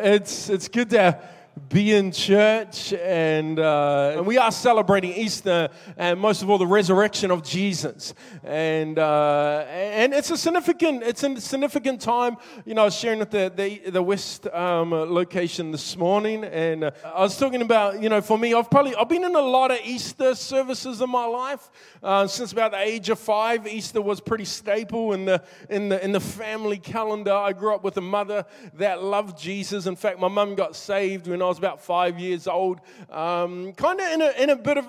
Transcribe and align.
It's, 0.00 0.48
it's 0.48 0.68
good 0.68 0.90
to 0.90 1.20
be 1.58 1.94
in 1.94 2.12
church, 2.12 2.92
and, 2.92 3.58
uh, 3.58 4.14
and 4.16 4.26
we 4.26 4.38
are 4.38 4.52
celebrating 4.52 5.12
Easter 5.12 5.68
and 5.96 6.18
most 6.18 6.42
of 6.42 6.50
all 6.50 6.58
the 6.58 6.66
resurrection 6.66 7.30
of 7.30 7.42
Jesus. 7.42 8.14
And, 8.44 8.98
uh, 8.98 9.64
and 9.68 10.14
it's 10.14 10.30
a 10.30 10.36
significant 10.36 11.02
it's 11.02 11.22
a 11.22 11.40
significant 11.40 12.00
time. 12.00 12.36
You 12.64 12.74
know, 12.74 12.82
I 12.82 12.84
was 12.86 12.94
sharing 12.94 13.18
with 13.18 13.30
the, 13.30 13.52
the, 13.54 13.90
the 13.90 14.02
West 14.02 14.46
um, 14.48 14.90
location 14.92 15.72
this 15.72 15.96
morning, 15.96 16.44
and 16.44 16.84
uh, 16.84 16.90
I 17.04 17.20
was 17.20 17.38
talking 17.38 17.62
about, 17.62 18.02
you 18.02 18.08
know, 18.08 18.20
for 18.20 18.38
me, 18.38 18.54
I've 18.54 18.70
probably 18.70 18.94
I've 18.94 19.08
been 19.08 19.24
in 19.24 19.34
a 19.34 19.40
lot 19.40 19.70
of 19.70 19.78
Easter 19.84 20.34
services 20.34 21.00
in 21.00 21.10
my 21.10 21.24
life. 21.24 21.70
Uh, 22.02 22.26
since 22.26 22.52
about 22.52 22.70
the 22.70 22.78
age 22.78 23.10
of 23.10 23.18
five, 23.18 23.66
Easter 23.66 24.00
was 24.00 24.20
pretty 24.20 24.44
staple 24.44 25.12
in 25.12 25.24
the, 25.24 25.42
in, 25.68 25.88
the, 25.88 26.04
in 26.04 26.12
the 26.12 26.20
family 26.20 26.78
calendar. 26.78 27.32
I 27.32 27.52
grew 27.52 27.74
up 27.74 27.82
with 27.82 27.96
a 27.96 28.02
mother 28.02 28.44
that 28.74 29.02
loved 29.02 29.38
Jesus. 29.38 29.86
In 29.86 29.96
fact, 29.96 30.20
my 30.20 30.28
mum 30.28 30.54
got 30.54 30.76
saved 30.76 31.26
when 31.26 31.42
I 31.42 31.47
was 31.48 31.58
about 31.58 31.80
five 31.80 32.18
years 32.18 32.46
old, 32.46 32.80
um, 33.10 33.72
kind 33.74 34.00
of 34.00 34.06
in 34.06 34.22
a, 34.22 34.30
in 34.42 34.50
a 34.50 34.56
bit 34.56 34.78
of 34.78 34.86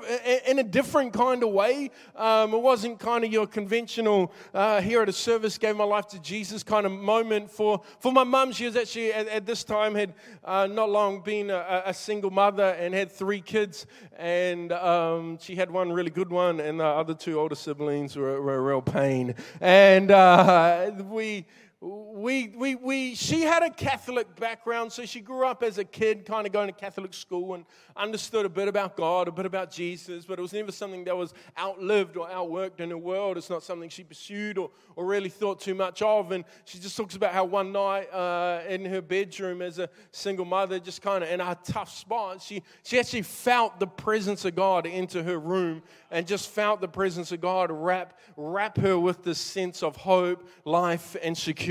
in 0.47 0.59
a 0.59 0.63
different 0.63 1.13
kind 1.13 1.43
of 1.43 1.49
way. 1.49 1.91
Um, 2.15 2.53
it 2.53 2.61
wasn't 2.61 2.99
kind 2.99 3.23
of 3.23 3.31
your 3.31 3.47
conventional 3.47 4.31
uh, 4.53 4.81
here 4.81 5.01
at 5.01 5.09
a 5.09 5.13
service, 5.13 5.57
gave 5.57 5.75
my 5.75 5.83
life 5.83 6.07
to 6.09 6.19
Jesus 6.19 6.63
kind 6.63 6.85
of 6.85 6.91
moment 6.91 7.49
for 7.49 7.81
for 7.99 8.11
my 8.11 8.23
mum. 8.23 8.51
She 8.51 8.65
was 8.65 8.75
actually 8.75 9.13
at, 9.13 9.27
at 9.27 9.45
this 9.45 9.63
time 9.63 9.95
had 9.95 10.13
uh, 10.43 10.67
not 10.67 10.89
long 10.89 11.21
been 11.21 11.49
a, 11.49 11.83
a, 11.85 11.93
single 11.93 12.31
mother 12.31 12.75
and 12.79 12.93
had 12.93 13.11
three 13.11 13.41
kids, 13.41 13.85
and 14.17 14.71
um, 14.71 15.37
she 15.39 15.55
had 15.55 15.69
one 15.71 15.91
really 15.91 16.11
good 16.11 16.29
one, 16.29 16.59
and 16.59 16.79
the 16.79 16.85
other 16.85 17.13
two 17.13 17.39
older 17.39 17.55
siblings 17.55 18.15
were, 18.15 18.41
were 18.41 18.55
a 18.55 18.61
real 18.61 18.81
pain, 18.81 19.35
and 19.61 20.11
uh, 20.11 20.91
we 21.09 21.45
we, 21.81 22.49
we, 22.57 22.75
we, 22.75 23.15
she 23.15 23.41
had 23.41 23.63
a 23.63 23.69
Catholic 23.69 24.35
background, 24.35 24.91
so 24.91 25.05
she 25.05 25.21
grew 25.21 25.47
up 25.47 25.63
as 25.63 25.77
a 25.77 25.85
kid, 25.85 26.25
kind 26.25 26.45
of 26.45 26.51
going 26.51 26.67
to 26.67 26.73
Catholic 26.73 27.13
school 27.13 27.53
and 27.53 27.63
understood 27.95 28.45
a 28.45 28.49
bit 28.49 28.67
about 28.67 28.97
God, 28.97 29.29
a 29.29 29.31
bit 29.31 29.45
about 29.45 29.71
Jesus, 29.71 30.25
but 30.25 30.39
it 30.39 30.41
was 30.41 30.51
never 30.51 30.73
something 30.73 31.05
that 31.05 31.15
was 31.15 31.33
outlived 31.57 32.17
or 32.17 32.27
outworked 32.27 32.81
in 32.81 32.89
her 32.89 32.97
world. 32.97 33.37
It's 33.37 33.49
not 33.49 33.63
something 33.63 33.87
she 33.87 34.03
pursued 34.03 34.57
or, 34.57 34.71
or 34.97 35.05
really 35.05 35.29
thought 35.29 35.61
too 35.61 35.73
much 35.73 36.01
of. 36.01 36.33
And 36.33 36.43
she 36.65 36.79
just 36.79 36.97
talks 36.97 37.15
about 37.15 37.31
how 37.31 37.45
one 37.45 37.71
night 37.71 38.11
uh, 38.11 38.59
in 38.67 38.83
her 38.83 39.01
bedroom 39.01 39.61
as 39.61 39.79
a 39.79 39.89
single 40.11 40.45
mother, 40.45 40.79
just 40.79 41.01
kind 41.01 41.23
of 41.23 41.29
in 41.29 41.39
a 41.39 41.57
tough 41.63 41.89
spot, 41.89 42.41
she, 42.41 42.61
she 42.83 42.99
actually 42.99 43.21
felt 43.21 43.79
the 43.79 43.87
presence 43.87 44.43
of 44.43 44.53
God 44.53 44.85
into 44.85 45.23
her 45.23 45.39
room 45.39 45.81
and 46.11 46.27
just 46.27 46.49
felt 46.49 46.81
the 46.81 46.89
presence 46.89 47.31
of 47.31 47.39
God 47.39 47.71
wrap, 47.71 48.19
wrap 48.35 48.77
her 48.79 48.99
with 48.99 49.23
this 49.23 49.37
sense 49.37 49.81
of 49.81 49.95
hope, 49.95 50.45
life, 50.65 51.15
and 51.23 51.37
security. 51.37 51.68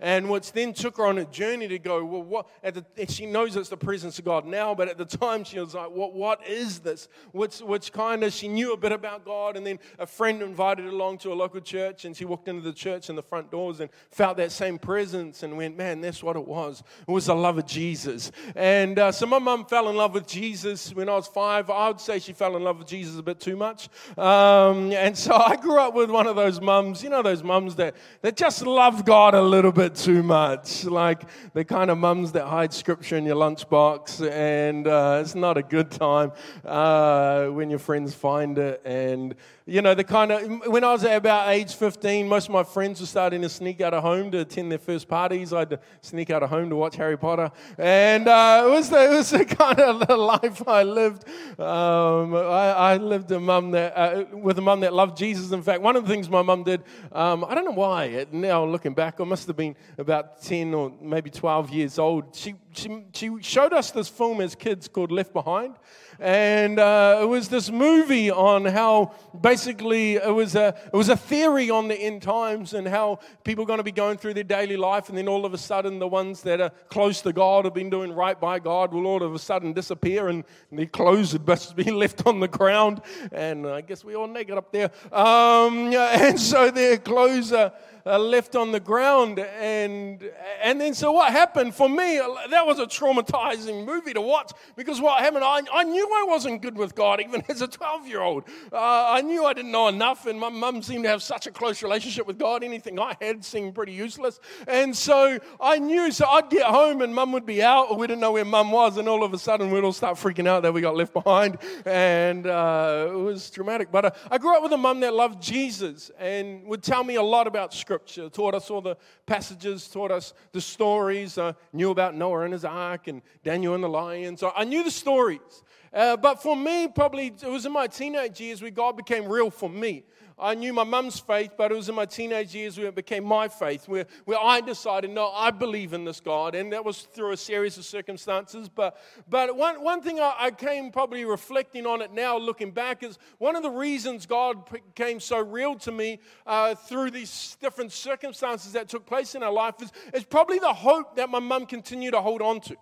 And 0.00 0.28
which 0.28 0.52
then 0.52 0.72
took 0.72 0.96
her 0.96 1.06
on 1.06 1.18
a 1.18 1.24
journey 1.26 1.68
to 1.68 1.78
go, 1.78 2.04
well, 2.04 2.22
what? 2.22 2.48
The, 2.62 2.84
she 3.06 3.26
knows 3.26 3.54
it's 3.54 3.68
the 3.68 3.76
presence 3.76 4.18
of 4.18 4.24
God 4.24 4.44
now, 4.44 4.74
but 4.74 4.88
at 4.88 4.98
the 4.98 5.04
time 5.04 5.44
she 5.44 5.60
was 5.60 5.74
like, 5.74 5.90
what, 5.90 6.12
what 6.12 6.44
is 6.46 6.80
this? 6.80 7.08
Which, 7.30 7.60
which 7.60 7.92
kind 7.92 8.24
of, 8.24 8.32
she 8.32 8.48
knew 8.48 8.72
a 8.72 8.76
bit 8.76 8.90
about 8.90 9.24
God. 9.24 9.56
And 9.56 9.64
then 9.64 9.78
a 10.00 10.06
friend 10.06 10.42
invited 10.42 10.84
her 10.84 10.90
along 10.90 11.18
to 11.18 11.32
a 11.32 11.34
local 11.34 11.60
church, 11.60 12.04
and 12.04 12.16
she 12.16 12.24
walked 12.24 12.48
into 12.48 12.62
the 12.62 12.72
church 12.72 13.10
in 13.10 13.14
the 13.14 13.22
front 13.22 13.52
doors 13.52 13.78
and 13.78 13.90
felt 14.10 14.36
that 14.38 14.50
same 14.50 14.76
presence 14.76 15.44
and 15.44 15.56
went, 15.56 15.76
man, 15.76 16.00
that's 16.00 16.20
what 16.20 16.34
it 16.34 16.46
was. 16.46 16.82
It 17.06 17.12
was 17.12 17.26
the 17.26 17.36
love 17.36 17.58
of 17.58 17.66
Jesus. 17.66 18.32
And 18.56 18.98
uh, 18.98 19.12
so 19.12 19.26
my 19.26 19.38
mum 19.38 19.66
fell 19.66 19.88
in 19.88 19.94
love 19.94 20.14
with 20.14 20.26
Jesus 20.26 20.92
when 20.92 21.08
I 21.08 21.14
was 21.14 21.28
five. 21.28 21.70
I 21.70 21.86
would 21.86 22.00
say 22.00 22.18
she 22.18 22.32
fell 22.32 22.56
in 22.56 22.64
love 22.64 22.78
with 22.78 22.88
Jesus 22.88 23.16
a 23.16 23.22
bit 23.22 23.38
too 23.38 23.52
too 23.52 23.56
much. 23.56 23.88
Um, 24.16 24.92
and 24.92 25.16
so 25.16 25.34
I 25.34 25.56
grew 25.56 25.78
up 25.78 25.94
with 25.94 26.10
one 26.10 26.26
of 26.26 26.36
those 26.36 26.60
mums, 26.60 27.02
you 27.02 27.10
know, 27.10 27.22
those 27.22 27.42
mums 27.42 27.74
that, 27.76 27.94
that 28.22 28.34
just 28.34 28.64
love 28.64 29.04
God 29.04 29.11
a 29.12 29.42
little 29.42 29.72
bit 29.72 29.94
too 29.94 30.22
much. 30.22 30.84
Like 30.84 31.24
the 31.52 31.66
kind 31.66 31.90
of 31.90 31.98
mums 31.98 32.32
that 32.32 32.46
hide 32.46 32.72
scripture 32.72 33.18
in 33.18 33.26
your 33.26 33.36
lunchbox, 33.36 34.26
and 34.32 34.86
uh, 34.86 35.18
it's 35.20 35.34
not 35.34 35.58
a 35.58 35.62
good 35.62 35.90
time 35.90 36.32
uh, 36.64 37.48
when 37.48 37.68
your 37.68 37.78
friends 37.78 38.14
find 38.14 38.56
it. 38.56 38.80
And 38.86 39.34
you 39.66 39.80
know, 39.80 39.94
the 39.94 40.04
kind 40.04 40.32
of, 40.32 40.66
when 40.66 40.82
I 40.82 40.92
was 40.92 41.04
about 41.04 41.48
age 41.48 41.74
15, 41.74 42.28
most 42.28 42.48
of 42.48 42.52
my 42.52 42.64
friends 42.64 43.00
were 43.00 43.06
starting 43.06 43.42
to 43.42 43.48
sneak 43.48 43.80
out 43.80 43.94
of 43.94 44.02
home 44.02 44.30
to 44.32 44.40
attend 44.40 44.72
their 44.72 44.78
first 44.78 45.08
parties. 45.08 45.52
I 45.52 45.60
had 45.60 45.70
to 45.70 45.80
sneak 46.00 46.30
out 46.30 46.42
of 46.42 46.50
home 46.50 46.68
to 46.70 46.76
watch 46.76 46.96
Harry 46.96 47.16
Potter. 47.16 47.50
And 47.78 48.26
uh, 48.26 48.64
it, 48.66 48.70
was 48.70 48.90
the, 48.90 49.04
it 49.04 49.16
was 49.16 49.30
the 49.30 49.44
kind 49.44 49.78
of 49.78 50.06
the 50.06 50.16
life 50.16 50.66
I 50.66 50.82
lived. 50.82 51.28
Um, 51.60 52.34
I, 52.34 52.72
I, 52.72 52.96
lived 52.96 53.30
a 53.30 53.38
mum 53.38 53.70
that, 53.72 53.96
uh, 53.96 54.24
with 54.32 54.58
a 54.58 54.62
mum 54.62 54.80
that 54.80 54.92
loved 54.92 55.16
Jesus. 55.16 55.52
In 55.52 55.62
fact, 55.62 55.80
one 55.80 55.94
of 55.94 56.04
the 56.04 56.12
things 56.12 56.28
my 56.28 56.42
mum 56.42 56.64
did, 56.64 56.82
um, 57.12 57.44
I 57.44 57.54
don't 57.54 57.64
know 57.64 57.70
why, 57.70 58.26
now 58.32 58.64
looking 58.64 58.94
back, 58.94 59.20
I 59.20 59.24
must 59.24 59.46
have 59.46 59.56
been 59.56 59.76
about 59.96 60.42
10 60.42 60.74
or 60.74 60.92
maybe 61.00 61.30
12 61.30 61.70
years 61.70 61.98
old. 61.98 62.34
She, 62.34 62.54
she, 62.72 63.04
she 63.12 63.30
showed 63.40 63.72
us 63.72 63.90
this 63.90 64.08
film 64.08 64.40
as 64.40 64.54
kids 64.54 64.88
called 64.88 65.12
Left 65.12 65.32
Behind. 65.32 65.74
And 66.18 66.78
uh, 66.78 67.20
it 67.22 67.24
was 67.24 67.48
this 67.48 67.70
movie 67.70 68.30
on 68.30 68.64
how 68.64 69.12
basically 69.40 70.16
it 70.16 70.32
was, 70.32 70.54
a, 70.54 70.76
it 70.86 70.96
was 70.96 71.08
a 71.08 71.16
theory 71.16 71.70
on 71.70 71.88
the 71.88 71.96
end 71.96 72.22
times 72.22 72.74
and 72.74 72.86
how 72.86 73.18
people 73.44 73.64
are 73.64 73.66
going 73.66 73.78
to 73.78 73.84
be 73.84 73.92
going 73.92 74.18
through 74.18 74.34
their 74.34 74.44
daily 74.44 74.76
life. 74.76 75.08
And 75.08 75.18
then 75.18 75.26
all 75.26 75.44
of 75.44 75.52
a 75.52 75.58
sudden, 75.58 75.98
the 75.98 76.06
ones 76.06 76.42
that 76.42 76.60
are 76.60 76.70
close 76.90 77.22
to 77.22 77.32
God, 77.32 77.64
have 77.64 77.74
been 77.74 77.90
doing 77.90 78.12
right 78.12 78.38
by 78.38 78.58
God, 78.58 78.92
will 78.92 79.06
all 79.06 79.22
of 79.22 79.34
a 79.34 79.38
sudden 79.38 79.72
disappear 79.72 80.28
and 80.28 80.44
their 80.70 80.86
clothes 80.86 81.32
would 81.32 81.46
just 81.46 81.74
be 81.74 81.90
left 81.90 82.26
on 82.26 82.40
the 82.40 82.48
ground. 82.48 83.00
And 83.32 83.66
I 83.66 83.80
guess 83.80 84.04
we 84.04 84.14
all 84.14 84.28
naked 84.28 84.56
up 84.56 84.70
there. 84.70 84.90
Um, 85.12 85.92
and 85.94 86.38
so 86.38 86.70
their 86.70 86.98
clothes 86.98 87.52
are 87.52 87.72
left 88.04 88.56
on 88.56 88.72
the 88.72 88.80
ground. 88.80 89.38
And, 89.38 90.22
and 90.62 90.80
then, 90.80 90.94
so 90.94 91.12
what 91.12 91.32
happened 91.32 91.74
for 91.74 91.88
me, 91.88 92.20
that 92.50 92.66
was 92.66 92.78
a 92.78 92.86
traumatizing 92.86 93.84
movie 93.84 94.12
to 94.12 94.20
watch 94.20 94.52
because 94.76 95.00
what 95.00 95.20
happened, 95.20 95.44
I, 95.44 95.60
I 95.72 95.84
knew 95.84 96.06
I 96.06 96.24
wasn't 96.26 96.62
good 96.62 96.76
with 96.76 96.94
God 96.94 97.20
even 97.20 97.42
as 97.48 97.62
a 97.62 97.68
12 97.68 98.06
year 98.06 98.20
old. 98.20 98.44
Uh, 98.72 99.06
I 99.08 99.20
knew 99.22 99.44
I 99.44 99.52
didn't 99.52 99.70
know 99.70 99.88
enough, 99.88 100.26
and 100.26 100.38
my 100.38 100.48
mum 100.48 100.82
seemed 100.82 101.04
to 101.04 101.10
have 101.10 101.22
such 101.22 101.46
a 101.46 101.50
close 101.50 101.82
relationship 101.82 102.26
with 102.26 102.38
God. 102.38 102.64
Anything 102.64 102.98
I 102.98 103.16
had 103.20 103.44
seemed 103.44 103.74
pretty 103.74 103.92
useless. 103.92 104.40
And 104.66 104.96
so 104.96 105.38
I 105.60 105.78
knew, 105.78 106.10
so 106.10 106.26
I'd 106.26 106.50
get 106.50 106.66
home 106.66 107.02
and 107.02 107.14
mum 107.14 107.32
would 107.32 107.46
be 107.46 107.62
out, 107.62 107.90
or 107.90 107.96
we 107.96 108.06
didn't 108.06 108.20
know 108.20 108.32
where 108.32 108.44
mum 108.44 108.72
was, 108.72 108.96
and 108.96 109.08
all 109.08 109.24
of 109.24 109.32
a 109.32 109.38
sudden 109.38 109.70
we'd 109.70 109.84
all 109.84 109.92
start 109.92 110.16
freaking 110.16 110.46
out 110.46 110.62
that 110.62 110.72
we 110.72 110.80
got 110.80 110.96
left 110.96 111.12
behind. 111.12 111.58
And 111.86 112.46
uh, 112.46 113.08
it 113.10 113.16
was 113.16 113.50
dramatic. 113.50 113.90
But 113.90 114.04
uh, 114.04 114.10
I 114.30 114.38
grew 114.38 114.56
up 114.56 114.62
with 114.62 114.72
a 114.72 114.76
mum 114.76 115.00
that 115.00 115.14
loved 115.14 115.42
Jesus 115.42 116.10
and 116.18 116.64
would 116.64 116.82
tell 116.82 117.04
me 117.04 117.16
a 117.16 117.22
lot 117.22 117.46
about 117.46 117.72
Scripture 117.72 117.91
scripture, 117.92 118.30
taught 118.30 118.54
us 118.54 118.70
all 118.70 118.80
the 118.80 118.96
passages, 119.26 119.86
taught 119.86 120.10
us 120.10 120.32
the 120.52 120.60
stories, 120.62 121.36
uh, 121.36 121.52
knew 121.74 121.90
about 121.90 122.14
Noah 122.14 122.44
and 122.44 122.54
his 122.54 122.64
ark 122.64 123.06
and 123.06 123.20
Daniel 123.44 123.74
and 123.74 123.84
the 123.84 123.88
lions. 123.88 124.42
I 124.56 124.64
knew 124.64 124.82
the 124.82 124.90
stories. 124.90 125.62
Uh, 125.92 126.16
but 126.16 126.42
for 126.42 126.56
me, 126.56 126.88
probably 126.88 127.26
it 127.26 127.44
was 127.44 127.66
in 127.66 127.72
my 127.72 127.86
teenage 127.86 128.40
years 128.40 128.62
where 128.62 128.70
God 128.70 128.96
became 128.96 129.26
real 129.26 129.50
for 129.50 129.68
me. 129.68 130.04
I 130.42 130.54
knew 130.54 130.72
my 130.72 130.84
mum's 130.84 131.20
faith, 131.20 131.52
but 131.56 131.70
it 131.70 131.74
was 131.76 131.88
in 131.88 131.94
my 131.94 132.04
teenage 132.04 132.54
years 132.54 132.76
where 132.76 132.88
it 132.88 132.96
became 132.96 133.22
my 133.24 133.46
faith, 133.46 133.86
where, 133.86 134.06
where 134.24 134.38
I 134.38 134.60
decided, 134.60 135.10
no, 135.10 135.30
I 135.30 135.52
believe 135.52 135.92
in 135.92 136.04
this 136.04 136.18
God. 136.18 136.56
And 136.56 136.72
that 136.72 136.84
was 136.84 137.02
through 137.02 137.30
a 137.30 137.36
series 137.36 137.78
of 137.78 137.84
circumstances. 137.84 138.68
But, 138.68 138.98
but 139.28 139.56
one, 139.56 139.82
one 139.82 140.02
thing 140.02 140.18
I, 140.18 140.34
I 140.36 140.50
came 140.50 140.90
probably 140.90 141.24
reflecting 141.24 141.86
on 141.86 142.02
it 142.02 142.12
now, 142.12 142.36
looking 142.36 142.72
back, 142.72 143.04
is 143.04 143.18
one 143.38 143.54
of 143.54 143.62
the 143.62 143.70
reasons 143.70 144.26
God 144.26 144.68
became 144.68 145.20
so 145.20 145.38
real 145.38 145.76
to 145.76 145.92
me 145.92 146.18
uh, 146.44 146.74
through 146.74 147.12
these 147.12 147.56
different 147.60 147.92
circumstances 147.92 148.72
that 148.72 148.88
took 148.88 149.06
place 149.06 149.36
in 149.36 149.42
our 149.44 149.52
life 149.52 149.80
is, 149.80 149.92
is 150.12 150.24
probably 150.24 150.58
the 150.58 150.74
hope 150.74 151.16
that 151.16 151.30
my 151.30 151.38
mum 151.38 151.66
continued 151.66 152.12
to 152.12 152.20
hold 152.20 152.42
on 152.42 152.60
to. 152.62 152.76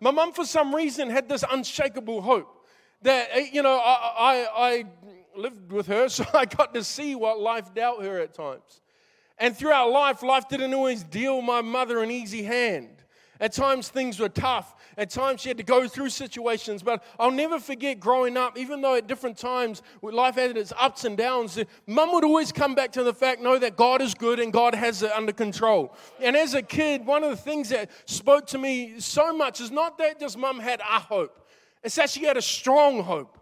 My 0.00 0.10
mum, 0.10 0.32
for 0.32 0.44
some 0.44 0.74
reason, 0.74 1.10
had 1.10 1.28
this 1.28 1.44
unshakable 1.48 2.22
hope 2.22 2.66
that, 3.02 3.28
eh, 3.32 3.46
you 3.52 3.62
know, 3.62 3.78
I, 3.78 3.92
I, 4.18 4.46
I 4.56 4.84
lived 5.36 5.72
with 5.72 5.86
her, 5.86 6.08
so 6.08 6.24
I 6.34 6.44
got 6.44 6.74
to 6.74 6.84
see 6.84 7.14
what 7.14 7.40
life 7.40 7.74
dealt 7.74 8.02
her 8.02 8.18
at 8.20 8.34
times. 8.34 8.80
And 9.38 9.56
throughout 9.56 9.90
life, 9.90 10.22
life 10.22 10.48
didn't 10.48 10.74
always 10.74 11.04
deal 11.04 11.40
my 11.42 11.62
mother 11.62 12.02
an 12.02 12.10
easy 12.10 12.42
hand. 12.42 12.98
At 13.40 13.52
times, 13.52 13.88
things 13.88 14.18
were 14.18 14.28
tough. 14.28 14.74
At 14.96 15.10
times, 15.10 15.42
she 15.42 15.48
had 15.48 15.58
to 15.58 15.62
go 15.62 15.86
through 15.86 16.08
situations. 16.08 16.82
But 16.82 17.04
I'll 17.20 17.30
never 17.30 17.60
forget 17.60 18.00
growing 18.00 18.36
up, 18.36 18.58
even 18.58 18.80
though 18.80 18.96
at 18.96 19.06
different 19.06 19.38
times 19.38 19.82
life 20.02 20.34
had 20.34 20.56
its 20.56 20.72
ups 20.76 21.04
and 21.04 21.16
downs, 21.16 21.56
eh, 21.56 21.64
mum 21.86 22.12
would 22.14 22.24
always 22.24 22.50
come 22.50 22.74
back 22.74 22.90
to 22.92 23.04
the 23.04 23.14
fact, 23.14 23.40
know 23.40 23.56
that 23.58 23.76
God 23.76 24.02
is 24.02 24.12
good 24.12 24.40
and 24.40 24.52
God 24.52 24.74
has 24.74 25.04
it 25.04 25.12
under 25.12 25.32
control. 25.32 25.94
And 26.20 26.36
as 26.36 26.54
a 26.54 26.62
kid, 26.62 27.06
one 27.06 27.22
of 27.22 27.30
the 27.30 27.36
things 27.36 27.68
that 27.68 27.90
spoke 28.06 28.46
to 28.48 28.58
me 28.58 28.98
so 28.98 29.32
much 29.32 29.60
is 29.60 29.70
not 29.70 29.98
that 29.98 30.18
just 30.18 30.36
mum 30.36 30.58
had 30.58 30.80
a 30.80 30.98
hope, 30.98 31.46
it's 31.84 31.94
that 31.94 32.10
she 32.10 32.24
had 32.24 32.36
a 32.36 32.42
strong 32.42 33.04
hope 33.04 33.38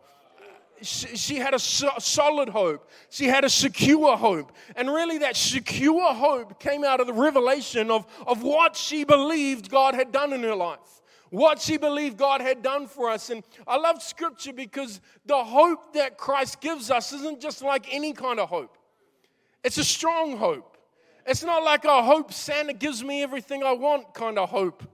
she 0.83 1.37
had 1.37 1.55
a 1.55 1.59
solid 1.59 2.49
hope. 2.49 2.91
She 3.11 3.27
had 3.27 3.45
a 3.45 3.49
secure 3.49 4.17
hope. 4.17 4.53
And 4.75 4.89
really, 4.89 5.19
that 5.19 5.37
secure 5.37 6.13
hope 6.13 6.61
came 6.61 6.85
out 6.85 7.01
of 7.01 7.07
the 7.07 7.13
revelation 7.13 7.91
of, 7.91 8.07
of 8.27 8.43
what 8.43 8.77
she 8.77 9.05
believed 9.05 9.71
God 9.71 9.95
had 9.95 10.13
done 10.13 10.33
in 10.33 10.43
her 10.43 10.55
life, 10.55 11.03
what 11.31 11.61
she 11.61 11.77
believed 11.77 12.17
God 12.17 12.41
had 12.41 12.63
done 12.63 12.87
for 12.87 13.09
us. 13.09 13.31
And 13.31 13.43
I 13.67 13.77
love 13.77 14.03
scripture 14.03 14.53
because 14.53 15.01
the 15.25 15.43
hope 15.43 15.95
that 15.95 16.19
Christ 16.19 16.61
gives 16.61 16.91
us 16.91 17.13
isn't 17.13 17.41
just 17.41 17.63
like 17.63 17.87
any 17.93 18.13
kind 18.13 18.39
of 18.39 18.49
hope, 18.49 18.77
it's 19.65 19.79
a 19.79 19.85
strong 19.85 20.37
hope. 20.37 20.77
It's 21.27 21.43
not 21.43 21.65
like 21.65 21.85
a 21.85 22.05
hope 22.05 22.33
Santa 22.33 22.73
gives 22.73 23.03
me 23.03 23.23
everything 23.23 23.65
I 23.65 23.73
want 23.73 24.15
kind 24.15 24.39
of 24.39 24.49
hope. 24.49 24.85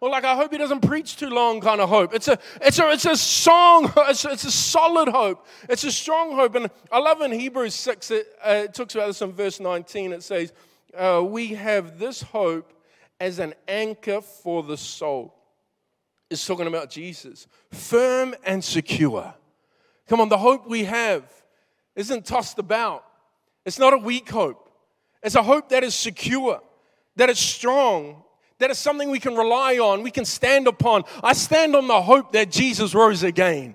Well, 0.00 0.10
like 0.10 0.24
I 0.24 0.34
hope 0.34 0.50
he 0.50 0.56
doesn't 0.56 0.80
preach 0.80 1.16
too 1.16 1.28
long 1.28 1.60
kind 1.60 1.78
of 1.78 1.90
hope. 1.90 2.14
It's 2.14 2.26
a, 2.26 2.38
it's 2.62 2.78
a, 2.78 2.90
it's 2.90 3.04
a 3.04 3.16
song. 3.16 3.92
It's 4.08 4.24
a, 4.24 4.30
it's 4.30 4.44
a 4.44 4.50
solid 4.50 5.08
hope. 5.08 5.46
It's 5.68 5.84
a 5.84 5.92
strong 5.92 6.34
hope. 6.34 6.54
And 6.54 6.70
I 6.90 6.98
love 6.98 7.20
in 7.20 7.32
Hebrews 7.32 7.74
6, 7.74 8.10
it, 8.10 8.26
uh, 8.42 8.62
it 8.64 8.74
talks 8.74 8.94
about 8.94 9.08
this 9.08 9.20
in 9.20 9.32
verse 9.32 9.60
19. 9.60 10.12
It 10.14 10.22
says, 10.22 10.54
uh, 10.96 11.22
We 11.22 11.48
have 11.48 11.98
this 11.98 12.22
hope 12.22 12.72
as 13.20 13.38
an 13.38 13.52
anchor 13.68 14.22
for 14.22 14.62
the 14.62 14.78
soul. 14.78 15.34
It's 16.30 16.46
talking 16.46 16.66
about 16.66 16.88
Jesus. 16.88 17.46
Firm 17.70 18.34
and 18.44 18.64
secure. 18.64 19.34
Come 20.08 20.20
on, 20.22 20.30
the 20.30 20.38
hope 20.38 20.66
we 20.66 20.84
have 20.84 21.24
isn't 21.94 22.24
tossed 22.24 22.58
about. 22.58 23.04
It's 23.66 23.78
not 23.78 23.92
a 23.92 23.98
weak 23.98 24.30
hope. 24.30 24.70
It's 25.22 25.34
a 25.34 25.42
hope 25.42 25.68
that 25.68 25.84
is 25.84 25.94
secure, 25.94 26.62
that 27.16 27.28
is 27.28 27.38
strong, 27.38 28.22
that 28.60 28.70
is 28.70 28.78
something 28.78 29.10
we 29.10 29.18
can 29.18 29.34
rely 29.34 29.78
on, 29.78 30.02
we 30.02 30.10
can 30.10 30.24
stand 30.24 30.68
upon. 30.68 31.04
I 31.22 31.32
stand 31.32 31.74
on 31.74 31.88
the 31.88 32.00
hope 32.00 32.32
that 32.32 32.50
Jesus 32.50 32.94
rose 32.94 33.22
again. 33.22 33.74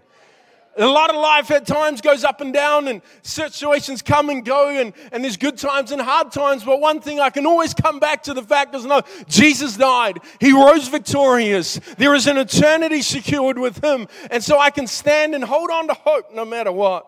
A 0.77 0.85
lot 0.85 1.09
of 1.09 1.15
life 1.15 1.51
at 1.51 1.65
times 1.65 2.01
goes 2.01 2.25
up 2.25 2.41
and 2.41 2.53
down, 2.53 2.89
and 2.89 3.01
situations 3.21 4.01
come 4.01 4.29
and 4.29 4.43
go, 4.43 4.69
and, 4.69 4.93
and 5.11 5.23
there's 5.23 5.37
good 5.37 5.57
times 5.57 5.91
and 5.91 6.01
hard 6.01 6.33
times. 6.33 6.65
But 6.65 6.81
one 6.81 6.99
thing 6.99 7.19
I 7.19 7.29
can 7.29 7.45
always 7.45 7.73
come 7.73 7.99
back 7.99 8.23
to 8.23 8.33
the 8.33 8.43
fact 8.43 8.75
is 8.75 8.85
no, 8.85 9.01
Jesus 9.27 9.77
died. 9.77 10.19
He 10.39 10.51
rose 10.51 10.89
victorious. 10.89 11.79
There 11.97 12.13
is 12.13 12.27
an 12.27 12.37
eternity 12.37 13.01
secured 13.01 13.57
with 13.57 13.81
Him. 13.81 14.07
And 14.29 14.43
so 14.43 14.59
I 14.59 14.69
can 14.69 14.85
stand 14.85 15.33
and 15.33 15.43
hold 15.43 15.71
on 15.71 15.87
to 15.87 15.93
hope 15.93 16.33
no 16.33 16.43
matter 16.43 16.73
what. 16.73 17.07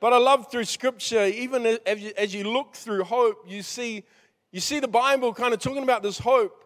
But 0.00 0.12
I 0.12 0.18
love 0.18 0.50
through 0.50 0.64
Scripture, 0.64 1.24
even 1.24 1.78
as 1.86 2.00
you, 2.00 2.12
as 2.18 2.34
you 2.34 2.44
look 2.52 2.74
through 2.74 3.04
hope, 3.04 3.44
you 3.46 3.62
see, 3.62 4.02
you 4.50 4.58
see 4.58 4.80
the 4.80 4.88
Bible 4.88 5.32
kind 5.32 5.54
of 5.54 5.60
talking 5.60 5.84
about 5.84 6.02
this 6.02 6.18
hope 6.18 6.63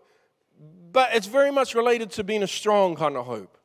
but 0.93 1.11
it's 1.15 1.27
very 1.27 1.51
much 1.51 1.75
related 1.75 2.11
to 2.13 2.25
being 2.25 2.43
a 2.43 2.49
strong 2.49 2.97
kind 2.97 3.17
of 3.17 3.27
hope, 3.27 3.59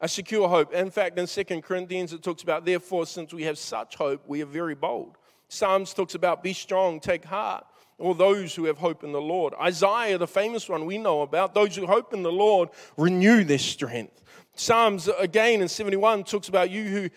a 0.00 0.08
secure 0.08 0.48
hope. 0.48 0.72
In 0.72 0.90
fact, 0.90 1.18
in 1.18 1.26
Second 1.26 1.62
Corinthians, 1.62 2.12
it 2.12 2.22
talks 2.22 2.42
about, 2.42 2.64
therefore, 2.64 3.06
since 3.06 3.32
we 3.32 3.44
have 3.44 3.58
such 3.58 3.96
hope, 3.96 4.22
we 4.26 4.42
are 4.42 4.46
very 4.46 4.74
bold. 4.74 5.16
Psalms 5.48 5.94
talks 5.94 6.14
about, 6.14 6.42
be 6.42 6.52
strong, 6.52 7.00
take 7.00 7.24
heart. 7.24 7.64
All 7.98 8.12
those 8.12 8.54
who 8.54 8.64
have 8.64 8.78
hope 8.78 9.04
in 9.04 9.12
the 9.12 9.20
Lord. 9.20 9.54
Isaiah, 9.60 10.18
the 10.18 10.26
famous 10.26 10.68
one 10.68 10.84
we 10.84 10.98
know 10.98 11.22
about, 11.22 11.54
those 11.54 11.76
who 11.76 11.86
hope 11.86 12.12
in 12.12 12.24
the 12.24 12.32
Lord 12.32 12.70
renew 12.96 13.44
their 13.44 13.58
strength. 13.58 14.20
Psalms, 14.56 15.08
again, 15.18 15.62
in 15.62 15.68
71, 15.68 16.24
talks 16.24 16.48
about 16.48 16.70
you 16.70 16.84
who 16.84 17.08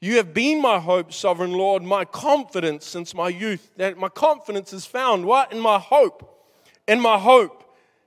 you 0.00 0.16
have 0.16 0.34
been 0.34 0.60
my 0.60 0.80
hope, 0.80 1.12
sovereign 1.12 1.52
Lord, 1.52 1.84
my 1.84 2.04
confidence 2.04 2.86
since 2.86 3.14
my 3.14 3.28
youth. 3.28 3.70
That 3.76 3.96
my 3.96 4.08
confidence 4.08 4.72
is 4.72 4.84
found 4.84 5.24
what? 5.24 5.52
In 5.52 5.60
my 5.60 5.78
hope. 5.78 6.50
In 6.88 7.00
my 7.00 7.18
hope. 7.18 7.61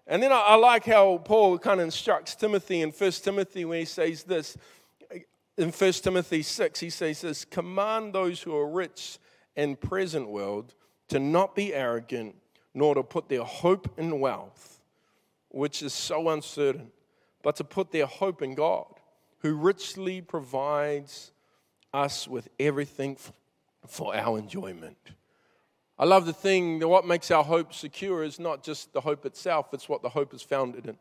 And 0.08 0.22
then 0.22 0.32
I, 0.32 0.40
I 0.40 0.56
like 0.56 0.86
how 0.86 1.18
Paul 1.18 1.58
kind 1.58 1.80
of 1.80 1.86
instructs 1.86 2.36
Timothy 2.36 2.82
in 2.82 2.92
1 2.92 3.12
Timothy 3.12 3.66
when 3.66 3.80
he 3.80 3.86
says 3.86 4.24
this. 4.24 4.58
In 5.58 5.72
1 5.72 5.94
Timothy 5.94 6.42
6, 6.42 6.80
he 6.80 6.90
says 6.90 7.22
this 7.22 7.46
Command 7.46 8.14
those 8.14 8.42
who 8.42 8.56
are 8.56 8.70
rich 8.70 9.20
in 9.56 9.76
present 9.76 10.28
world 10.30 10.74
to 11.08 11.20
not 11.20 11.56
be 11.56 11.74
arrogant, 11.74 12.36
nor 12.74 12.96
to 12.96 13.04
put 13.04 13.30
their 13.30 13.44
hope 13.44 13.98
in 13.98 14.20
wealth, 14.20 14.82
which 15.50 15.82
is 15.82 15.94
so 15.94 16.30
uncertain, 16.30 16.92
but 17.42 17.56
to 17.56 17.64
put 17.64 17.92
their 17.92 18.06
hope 18.06 18.42
in 18.42 18.54
God, 18.54 18.94
who 19.40 19.56
richly 19.56 20.22
provides 20.22 21.32
us 21.94 22.28
with 22.28 22.50
everything 22.60 23.18
for 23.88 24.16
our 24.16 24.38
enjoyment. 24.38 24.98
I 25.98 26.06
love 26.06 26.26
the 26.26 26.34
thing 26.34 26.80
that 26.80 26.88
what 26.88 27.08
makes 27.08 27.32
our 27.32 27.44
hope 27.44 27.74
secure 27.74 28.24
is 28.24 28.40
not 28.40 28.64
just 28.64 28.92
the 28.92 29.02
hope 29.02 29.26
itself, 29.26 29.74
it's 29.74 29.88
what 29.88 30.02
the 30.02 30.10
hope 30.10 30.34
is 30.34 30.42
founded 30.42 30.88
in. 30.88 30.98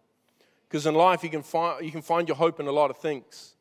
Because 0.69 0.87
in 0.87 0.94
life, 0.94 1.23
you 1.23 1.31
can, 1.31 1.43
find, 1.43 1.85
you 1.85 1.91
can 1.91 2.02
find 2.02 2.29
your 2.29 2.37
hope 2.37 2.61
in 2.61 2.67
a 2.67 2.73
lot 2.73 2.91
of 2.91 2.99
things. 2.99 3.55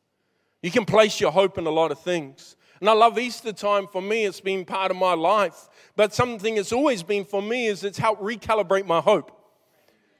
You 0.62 0.70
can 0.70 0.84
place 0.84 1.20
your 1.20 1.30
hope 1.30 1.58
in 1.58 1.66
a 1.66 1.70
lot 1.70 1.90
of 1.90 2.00
things. 2.00 2.56
And 2.80 2.88
I 2.88 2.92
love 2.92 3.18
Easter 3.18 3.52
time. 3.52 3.86
For 3.86 4.00
me, 4.02 4.24
it's 4.24 4.40
been 4.40 4.64
part 4.64 4.90
of 4.90 4.96
my 4.96 5.14
life. 5.14 5.68
But 5.96 6.14
something 6.14 6.54
that's 6.54 6.72
always 6.72 7.02
been 7.02 7.24
for 7.24 7.42
me 7.42 7.66
is 7.66 7.84
it's 7.84 7.98
helped 7.98 8.22
recalibrate 8.22 8.86
my 8.86 9.00
hope. 9.00 9.33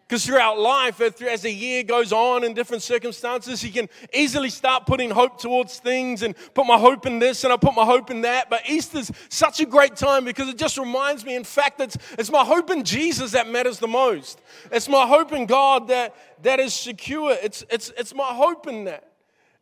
Because 0.06 0.26
throughout 0.26 0.58
life, 0.58 1.00
as 1.00 1.42
the 1.42 1.50
year 1.50 1.82
goes 1.82 2.12
on 2.12 2.44
in 2.44 2.52
different 2.52 2.82
circumstances, 2.82 3.64
you 3.64 3.72
can 3.72 3.88
easily 4.12 4.50
start 4.50 4.84
putting 4.84 5.10
hope 5.10 5.40
towards 5.40 5.78
things 5.78 6.22
and 6.22 6.34
put 6.52 6.66
my 6.66 6.76
hope 6.76 7.06
in 7.06 7.18
this 7.18 7.42
and 7.42 7.52
I 7.52 7.56
put 7.56 7.74
my 7.74 7.86
hope 7.86 8.10
in 8.10 8.20
that. 8.20 8.50
But 8.50 8.68
Easter's 8.68 9.10
such 9.30 9.60
a 9.60 9.66
great 9.66 9.96
time 9.96 10.26
because 10.26 10.50
it 10.50 10.58
just 10.58 10.76
reminds 10.76 11.24
me, 11.24 11.36
in 11.36 11.44
fact, 11.44 11.80
it's, 11.80 11.96
it's 12.18 12.30
my 12.30 12.44
hope 12.44 12.70
in 12.70 12.84
Jesus 12.84 13.32
that 13.32 13.48
matters 13.48 13.78
the 13.78 13.88
most. 13.88 14.42
It's 14.70 14.90
my 14.90 15.06
hope 15.06 15.32
in 15.32 15.46
God 15.46 15.88
that, 15.88 16.14
that 16.42 16.60
is 16.60 16.74
secure. 16.74 17.36
It's, 17.42 17.64
it's, 17.70 17.90
it's 17.96 18.14
my 18.14 18.34
hope 18.34 18.66
in 18.66 18.84
that. 18.84 19.10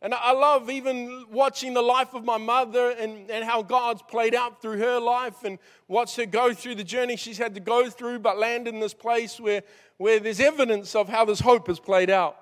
And 0.03 0.13
I 0.13 0.33
love 0.33 0.69
even 0.69 1.27
watching 1.31 1.73
the 1.73 1.81
life 1.81 2.13
of 2.13 2.25
my 2.25 2.37
mother 2.37 2.89
and, 2.89 3.31
and 3.31 3.45
how 3.45 3.63
God's 3.63 4.01
played 4.01 4.35
out 4.35 4.61
through 4.61 4.79
her 4.79 4.99
life 4.99 5.45
and 5.45 5.57
watch 5.87 6.17
her 6.17 6.25
go 6.25 6.53
through 6.53 6.75
the 6.75 6.83
journey 6.83 7.15
she's 7.15 7.37
had 7.37 7.53
to 7.55 7.61
go 7.61 7.89
through, 7.89 8.19
but 8.19 8.37
land 8.37 8.67
in 8.67 8.81
this 8.81 8.93
place 8.93 9.39
where, 9.39 9.63
where 10.03 10.19
there's 10.19 10.41
evidence 10.41 10.95
of 10.95 11.07
how 11.07 11.23
this 11.23 11.39
hope 11.39 11.67
has 11.67 11.79
played 11.79 12.09
out. 12.09 12.35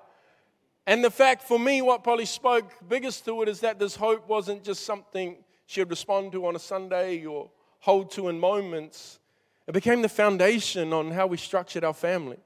And 0.84 1.04
the 1.04 1.12
fact 1.12 1.44
for 1.44 1.60
me, 1.60 1.80
what 1.80 2.02
probably 2.02 2.24
spoke 2.24 2.72
biggest 2.88 3.24
to 3.26 3.40
it 3.40 3.48
is 3.48 3.60
that 3.60 3.78
this 3.78 3.94
hope 3.94 4.28
wasn't 4.28 4.64
just 4.64 4.84
something 4.84 5.36
she'd 5.66 5.88
respond 5.88 6.32
to 6.32 6.44
on 6.44 6.56
a 6.56 6.58
Sunday 6.58 7.24
or 7.24 7.48
hold 7.78 8.10
to 8.10 8.28
in 8.30 8.40
moments. 8.40 9.20
It 9.68 9.74
became 9.74 10.02
the 10.02 10.08
foundation 10.08 10.92
on 10.92 11.12
how 11.12 11.28
we 11.28 11.36
structured 11.36 11.84
our 11.84 11.94
family. 11.94 12.38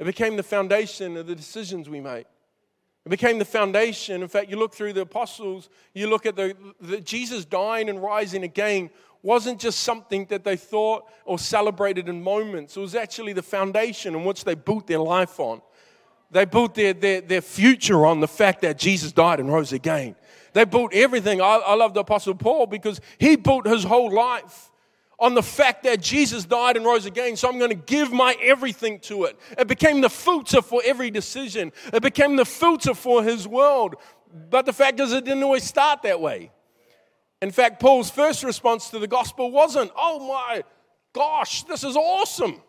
It 0.00 0.06
became 0.06 0.36
the 0.36 0.42
foundation 0.42 1.16
of 1.16 1.28
the 1.28 1.36
decisions 1.36 1.88
we 1.88 2.00
made. 2.00 2.26
It 3.04 3.10
became 3.10 3.38
the 3.38 3.44
foundation. 3.44 4.22
In 4.22 4.28
fact, 4.28 4.50
you 4.50 4.56
look 4.56 4.74
through 4.74 4.94
the 4.94 5.02
apostles, 5.02 5.68
you 5.94 6.08
look 6.08 6.26
at 6.26 6.34
the, 6.34 6.56
the 6.80 7.00
Jesus 7.00 7.44
dying 7.44 7.88
and 7.88 8.02
rising 8.02 8.42
again 8.42 8.90
wasn't 9.22 9.60
just 9.60 9.80
something 9.80 10.26
that 10.26 10.44
they 10.44 10.56
thought 10.56 11.04
or 11.24 11.38
celebrated 11.38 12.08
in 12.08 12.22
moments. 12.22 12.76
It 12.76 12.80
was 12.80 12.94
actually 12.94 13.32
the 13.32 13.42
foundation 13.42 14.14
in 14.14 14.24
which 14.24 14.44
they 14.44 14.54
built 14.54 14.86
their 14.86 15.00
life 15.00 15.40
on. 15.40 15.60
They 16.30 16.44
built 16.44 16.74
their, 16.74 16.92
their, 16.92 17.20
their 17.20 17.40
future 17.40 18.06
on 18.06 18.20
the 18.20 18.28
fact 18.28 18.62
that 18.62 18.78
Jesus 18.78 19.12
died 19.12 19.40
and 19.40 19.52
rose 19.52 19.72
again. 19.72 20.16
They 20.52 20.64
built 20.64 20.92
everything. 20.94 21.40
I, 21.40 21.56
I 21.66 21.74
love 21.74 21.94
the 21.94 22.00
Apostle 22.00 22.34
Paul 22.34 22.66
because 22.66 23.00
he 23.18 23.36
built 23.36 23.66
his 23.66 23.84
whole 23.84 24.12
life 24.12 24.70
on 25.18 25.34
the 25.34 25.42
fact 25.42 25.84
that 25.84 26.00
Jesus 26.00 26.44
died 26.44 26.76
and 26.76 26.84
rose 26.84 27.06
again, 27.06 27.36
so 27.36 27.48
I'm 27.48 27.58
going 27.58 27.70
to 27.70 27.74
give 27.76 28.12
my 28.12 28.36
everything 28.42 28.98
to 29.00 29.24
it. 29.24 29.38
It 29.58 29.66
became 29.66 30.02
the 30.02 30.10
filter 30.10 30.60
for 30.60 30.82
every 30.84 31.10
decision, 31.10 31.72
it 31.92 32.02
became 32.02 32.36
the 32.36 32.44
filter 32.44 32.94
for 32.94 33.22
his 33.22 33.48
world. 33.48 33.96
But 34.50 34.66
the 34.66 34.72
fact 34.72 35.00
is, 35.00 35.12
it 35.12 35.24
didn't 35.24 35.42
always 35.42 35.64
start 35.64 36.02
that 36.02 36.20
way. 36.20 36.50
In 37.42 37.50
fact, 37.50 37.80
Paul's 37.80 38.10
first 38.10 38.42
response 38.42 38.90
to 38.90 38.98
the 38.98 39.06
gospel 39.06 39.50
wasn't, 39.50 39.90
oh 39.96 40.26
my 40.26 40.64
gosh, 41.12 41.64
this 41.64 41.84
is 41.84 41.96
awesome. 41.96 42.62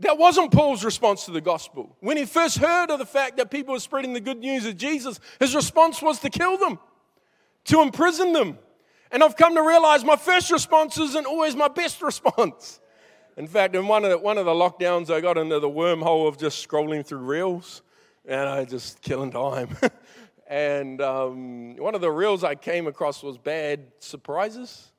That 0.00 0.18
wasn't 0.18 0.50
Paul's 0.50 0.84
response 0.84 1.26
to 1.26 1.30
the 1.30 1.40
gospel. 1.40 1.96
When 2.00 2.16
he 2.16 2.24
first 2.24 2.58
heard 2.58 2.90
of 2.90 2.98
the 2.98 3.06
fact 3.06 3.36
that 3.36 3.50
people 3.50 3.74
were 3.74 3.80
spreading 3.80 4.12
the 4.12 4.20
good 4.20 4.38
news 4.38 4.66
of 4.66 4.76
Jesus, 4.76 5.20
his 5.38 5.54
response 5.54 6.02
was 6.02 6.18
to 6.20 6.30
kill 6.30 6.56
them, 6.56 6.80
to 7.66 7.80
imprison 7.80 8.32
them, 8.32 8.58
and 9.12 9.22
I've 9.22 9.36
come 9.36 9.54
to 9.54 9.62
realize 9.62 10.04
my 10.04 10.16
first 10.16 10.50
response 10.50 10.98
isn't 10.98 11.26
always 11.26 11.54
my 11.54 11.68
best 11.68 12.02
response. 12.02 12.80
In 13.36 13.46
fact, 13.46 13.76
in 13.76 13.86
one 13.86 14.04
of 14.04 14.10
the, 14.10 14.18
one 14.18 14.38
of 14.38 14.46
the 14.46 14.52
lockdowns, 14.52 15.10
I 15.10 15.20
got 15.20 15.38
into 15.38 15.60
the 15.60 15.68
wormhole 15.68 16.26
of 16.26 16.38
just 16.38 16.66
scrolling 16.66 17.06
through 17.06 17.18
reels 17.18 17.82
and 18.24 18.48
I 18.48 18.64
just 18.64 19.02
killing 19.02 19.30
time. 19.30 19.76
and 20.52 21.00
um, 21.00 21.76
one 21.76 21.94
of 21.94 22.02
the 22.02 22.10
reels 22.10 22.44
I 22.44 22.54
came 22.56 22.86
across 22.86 23.22
was 23.22 23.38
bad 23.38 23.86
surprises. 24.00 24.92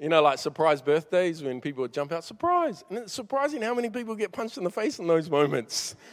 You 0.00 0.08
know, 0.08 0.22
like 0.22 0.38
surprise 0.38 0.80
birthdays 0.80 1.42
when 1.42 1.60
people 1.60 1.82
would 1.82 1.92
jump 1.92 2.12
out, 2.12 2.24
surprise. 2.24 2.82
And 2.88 3.00
it's 3.00 3.12
surprising 3.12 3.60
how 3.60 3.74
many 3.74 3.90
people 3.90 4.14
get 4.14 4.32
punched 4.32 4.56
in 4.56 4.64
the 4.64 4.70
face 4.70 4.98
in 4.98 5.06
those 5.06 5.28
moments. 5.28 5.96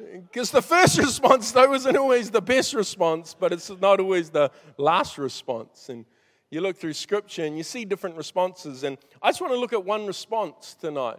Because 0.00 0.50
the 0.50 0.62
first 0.62 0.96
response, 0.96 1.52
though, 1.52 1.74
isn't 1.74 1.94
always 1.94 2.30
the 2.30 2.40
best 2.40 2.72
response, 2.72 3.36
but 3.38 3.52
it's 3.52 3.68
not 3.82 4.00
always 4.00 4.30
the 4.30 4.50
last 4.78 5.18
response. 5.18 5.90
And 5.90 6.06
you 6.48 6.62
look 6.62 6.78
through 6.78 6.94
scripture 6.94 7.44
and 7.44 7.58
you 7.58 7.62
see 7.62 7.84
different 7.84 8.16
responses. 8.16 8.82
And 8.82 8.96
I 9.20 9.28
just 9.28 9.42
want 9.42 9.52
to 9.52 9.60
look 9.60 9.74
at 9.74 9.84
one 9.84 10.06
response 10.06 10.74
tonight. 10.80 11.18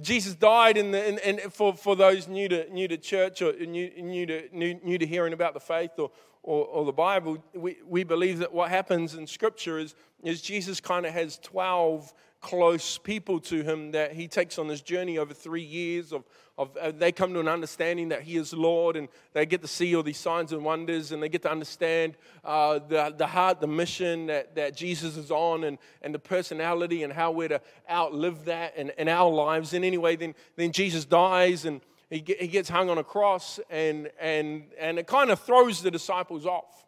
Jesus 0.00 0.34
died 0.34 0.76
in 0.76 0.92
the, 0.92 1.08
in, 1.08 1.18
in, 1.18 1.50
for, 1.50 1.74
for 1.74 1.96
those 1.96 2.28
new 2.28 2.48
to, 2.48 2.70
new 2.72 2.88
to 2.88 2.96
church 2.96 3.42
or 3.42 3.52
new, 3.52 3.90
new, 4.00 4.26
to, 4.26 4.48
new, 4.52 4.78
new 4.82 4.98
to 4.98 5.06
hearing 5.06 5.32
about 5.32 5.54
the 5.54 5.60
faith 5.60 5.92
or, 5.98 6.10
or, 6.42 6.66
or, 6.66 6.84
the 6.84 6.92
Bible. 6.92 7.42
We, 7.54 7.78
we 7.86 8.04
believe 8.04 8.38
that 8.38 8.52
what 8.52 8.70
happens 8.70 9.14
in 9.14 9.26
Scripture 9.26 9.78
is, 9.78 9.94
is 10.22 10.40
Jesus 10.40 10.80
kind 10.80 11.04
of 11.06 11.12
has 11.12 11.38
12 11.38 12.14
close 12.40 12.98
people 12.98 13.40
to 13.40 13.62
him 13.62 13.90
that 13.90 14.12
he 14.12 14.28
takes 14.28 14.58
on 14.58 14.68
this 14.68 14.80
journey 14.80 15.18
over 15.18 15.34
three 15.34 15.62
years 15.62 16.12
of, 16.12 16.24
of 16.56 16.76
uh, 16.76 16.92
they 16.92 17.10
come 17.10 17.34
to 17.34 17.40
an 17.40 17.48
understanding 17.48 18.10
that 18.10 18.22
he 18.22 18.36
is 18.36 18.52
lord 18.52 18.96
and 18.96 19.08
they 19.32 19.44
get 19.44 19.60
to 19.60 19.66
see 19.66 19.94
all 19.96 20.04
these 20.04 20.18
signs 20.18 20.52
and 20.52 20.64
wonders 20.64 21.10
and 21.10 21.20
they 21.20 21.28
get 21.28 21.42
to 21.42 21.50
understand 21.50 22.14
uh, 22.44 22.78
the, 22.78 23.12
the 23.18 23.26
heart 23.26 23.60
the 23.60 23.66
mission 23.66 24.26
that, 24.26 24.54
that 24.54 24.76
jesus 24.76 25.16
is 25.16 25.32
on 25.32 25.64
and, 25.64 25.78
and 26.02 26.14
the 26.14 26.18
personality 26.18 27.02
and 27.02 27.12
how 27.12 27.32
we're 27.32 27.48
to 27.48 27.60
outlive 27.90 28.44
that 28.44 28.76
in, 28.76 28.92
in 28.98 29.08
our 29.08 29.28
lives 29.28 29.74
and 29.74 29.84
anyway 29.84 30.14
then, 30.14 30.32
then 30.54 30.70
jesus 30.70 31.04
dies 31.04 31.64
and 31.64 31.80
he, 32.10 32.24
he 32.38 32.48
gets 32.48 32.68
hung 32.68 32.88
on 32.88 32.98
a 32.98 33.04
cross, 33.04 33.60
and, 33.68 34.10
and, 34.18 34.64
and 34.78 34.98
it 34.98 35.06
kind 35.06 35.30
of 35.30 35.40
throws 35.40 35.82
the 35.82 35.90
disciples 35.90 36.46
off 36.46 36.86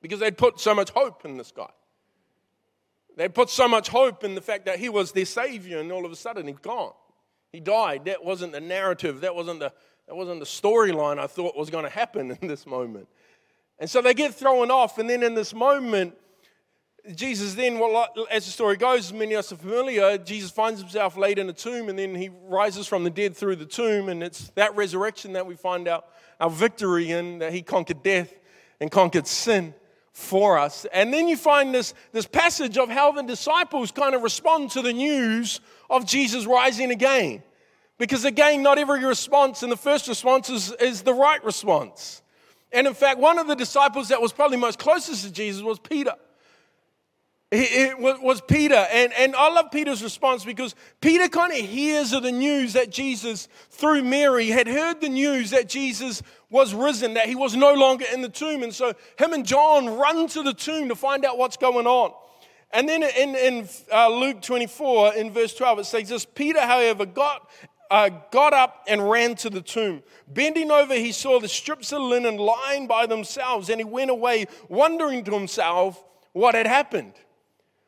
because 0.00 0.18
they'd 0.18 0.36
put 0.36 0.58
so 0.58 0.74
much 0.74 0.90
hope 0.90 1.24
in 1.24 1.36
this 1.36 1.52
guy. 1.52 1.70
They 3.16 3.28
put 3.28 3.50
so 3.50 3.68
much 3.68 3.88
hope 3.88 4.24
in 4.24 4.34
the 4.34 4.40
fact 4.40 4.66
that 4.66 4.78
he 4.78 4.88
was 4.88 5.12
their 5.12 5.26
savior, 5.26 5.78
and 5.78 5.92
all 5.92 6.06
of 6.06 6.12
a 6.12 6.16
sudden 6.16 6.46
he's 6.46 6.58
gone. 6.58 6.92
He 7.52 7.60
died. 7.60 8.06
That 8.06 8.24
wasn't 8.24 8.52
the 8.52 8.60
narrative. 8.60 9.20
That 9.20 9.34
wasn't 9.34 9.60
the, 9.60 9.72
that 10.08 10.14
wasn't 10.14 10.40
the 10.40 10.46
storyline 10.46 11.18
I 11.18 11.26
thought 11.26 11.56
was 11.56 11.70
going 11.70 11.84
to 11.84 11.90
happen 11.90 12.36
in 12.40 12.48
this 12.48 12.66
moment. 12.66 13.08
And 13.78 13.90
so 13.90 14.00
they 14.00 14.14
get 14.14 14.34
thrown 14.34 14.70
off, 14.70 14.98
and 14.98 15.08
then 15.10 15.22
in 15.22 15.34
this 15.34 15.54
moment, 15.54 16.14
Jesus 17.16 17.54
then, 17.54 17.80
well, 17.80 18.08
as 18.30 18.44
the 18.44 18.52
story 18.52 18.76
goes, 18.76 19.12
many 19.12 19.34
of 19.34 19.40
us 19.40 19.52
are 19.52 19.56
familiar, 19.56 20.16
Jesus 20.18 20.52
finds 20.52 20.80
himself 20.80 21.16
laid 21.16 21.38
in 21.38 21.48
a 21.48 21.52
tomb 21.52 21.88
and 21.88 21.98
then 21.98 22.14
he 22.14 22.30
rises 22.44 22.86
from 22.86 23.02
the 23.02 23.10
dead 23.10 23.36
through 23.36 23.56
the 23.56 23.66
tomb. 23.66 24.08
And 24.08 24.22
it's 24.22 24.50
that 24.50 24.76
resurrection 24.76 25.32
that 25.32 25.44
we 25.44 25.56
find 25.56 25.88
out 25.88 26.06
our 26.38 26.48
victory 26.48 27.10
in, 27.10 27.40
that 27.40 27.52
he 27.52 27.60
conquered 27.62 28.04
death 28.04 28.32
and 28.80 28.88
conquered 28.88 29.26
sin 29.26 29.74
for 30.12 30.58
us. 30.58 30.86
And 30.92 31.12
then 31.12 31.28
you 31.28 31.36
find 31.36 31.74
this, 31.74 31.94
this 32.12 32.26
passage 32.26 32.76
of 32.76 32.88
how 32.88 33.12
the 33.12 33.22
disciples 33.22 33.90
kind 33.90 34.14
of 34.14 34.22
respond 34.22 34.70
to 34.72 34.82
the 34.82 34.92
news 34.92 35.60
of 35.88 36.06
Jesus 36.06 36.46
rising 36.46 36.90
again. 36.90 37.42
Because 37.98 38.24
again, 38.24 38.62
not 38.62 38.78
every 38.78 39.04
response, 39.04 39.62
and 39.62 39.70
the 39.70 39.76
first 39.76 40.08
response 40.08 40.50
is, 40.50 40.72
is 40.72 41.02
the 41.02 41.14
right 41.14 41.42
response. 41.44 42.22
And 42.72 42.86
in 42.86 42.94
fact, 42.94 43.18
one 43.18 43.38
of 43.38 43.46
the 43.46 43.54
disciples 43.54 44.08
that 44.08 44.20
was 44.20 44.32
probably 44.32 44.56
most 44.56 44.78
closest 44.78 45.24
to 45.24 45.32
Jesus 45.32 45.62
was 45.62 45.78
Peter. 45.78 46.14
It 47.54 47.98
was 47.98 48.40
Peter. 48.40 48.86
And, 48.90 49.12
and 49.12 49.36
I 49.36 49.52
love 49.52 49.70
Peter's 49.70 50.02
response 50.02 50.42
because 50.42 50.74
Peter 51.02 51.28
kind 51.28 51.52
of 51.52 51.58
hears 51.58 52.14
of 52.14 52.22
the 52.22 52.32
news 52.32 52.72
that 52.72 52.90
Jesus, 52.90 53.46
through 53.68 54.04
Mary, 54.04 54.46
had 54.46 54.66
heard 54.66 55.02
the 55.02 55.10
news 55.10 55.50
that 55.50 55.68
Jesus 55.68 56.22
was 56.48 56.72
risen, 56.72 57.12
that 57.12 57.28
he 57.28 57.34
was 57.34 57.54
no 57.54 57.74
longer 57.74 58.06
in 58.10 58.22
the 58.22 58.30
tomb. 58.30 58.62
And 58.62 58.74
so 58.74 58.94
him 59.18 59.34
and 59.34 59.44
John 59.44 59.86
run 59.98 60.28
to 60.28 60.42
the 60.42 60.54
tomb 60.54 60.88
to 60.88 60.94
find 60.94 61.26
out 61.26 61.36
what's 61.36 61.58
going 61.58 61.86
on. 61.86 62.14
And 62.72 62.88
then 62.88 63.02
in, 63.02 63.34
in 63.34 63.68
uh, 63.92 64.08
Luke 64.08 64.40
24, 64.40 65.16
in 65.16 65.30
verse 65.30 65.54
12, 65.54 65.80
it 65.80 65.84
says 65.84 66.08
this 66.08 66.24
Peter, 66.24 66.60
however, 66.62 67.04
got, 67.04 67.50
uh, 67.90 68.08
got 68.30 68.54
up 68.54 68.82
and 68.88 69.10
ran 69.10 69.34
to 69.36 69.50
the 69.50 69.60
tomb. 69.60 70.02
Bending 70.26 70.70
over, 70.70 70.94
he 70.94 71.12
saw 71.12 71.38
the 71.38 71.48
strips 71.48 71.92
of 71.92 72.00
linen 72.00 72.38
lying 72.38 72.86
by 72.86 73.04
themselves, 73.04 73.68
and 73.68 73.78
he 73.78 73.84
went 73.84 74.10
away, 74.10 74.46
wondering 74.70 75.22
to 75.24 75.32
himself 75.32 76.02
what 76.32 76.54
had 76.54 76.66
happened. 76.66 77.12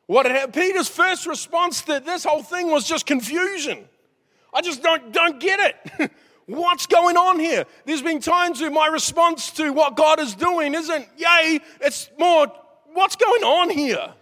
What 0.07 0.25
had, 0.25 0.53
Peter's 0.53 0.87
first 0.87 1.25
response 1.25 1.81
to 1.83 1.99
this 1.99 2.23
whole 2.23 2.43
thing 2.43 2.69
was 2.69 2.87
just 2.87 3.05
confusion. 3.05 3.85
I 4.53 4.61
just 4.61 4.83
don't, 4.83 5.11
don't 5.11 5.39
get 5.39 5.59
it. 5.59 6.11
What's 6.45 6.85
going 6.85 7.17
on 7.17 7.39
here? 7.39 7.65
There's 7.85 8.03
been 8.03 8.19
times 8.19 8.61
where 8.61 8.69
my 8.69 8.87
response 8.87 9.49
to 9.51 9.71
what 9.71 9.95
God 9.95 10.19
is 10.19 10.35
doing 10.35 10.75
isn't, 10.75 11.07
yay, 11.17 11.59
it's 11.81 12.09
more, 12.19 12.51
what's 12.93 13.15
going 13.15 13.43
on 13.43 13.71
here? 13.71 14.13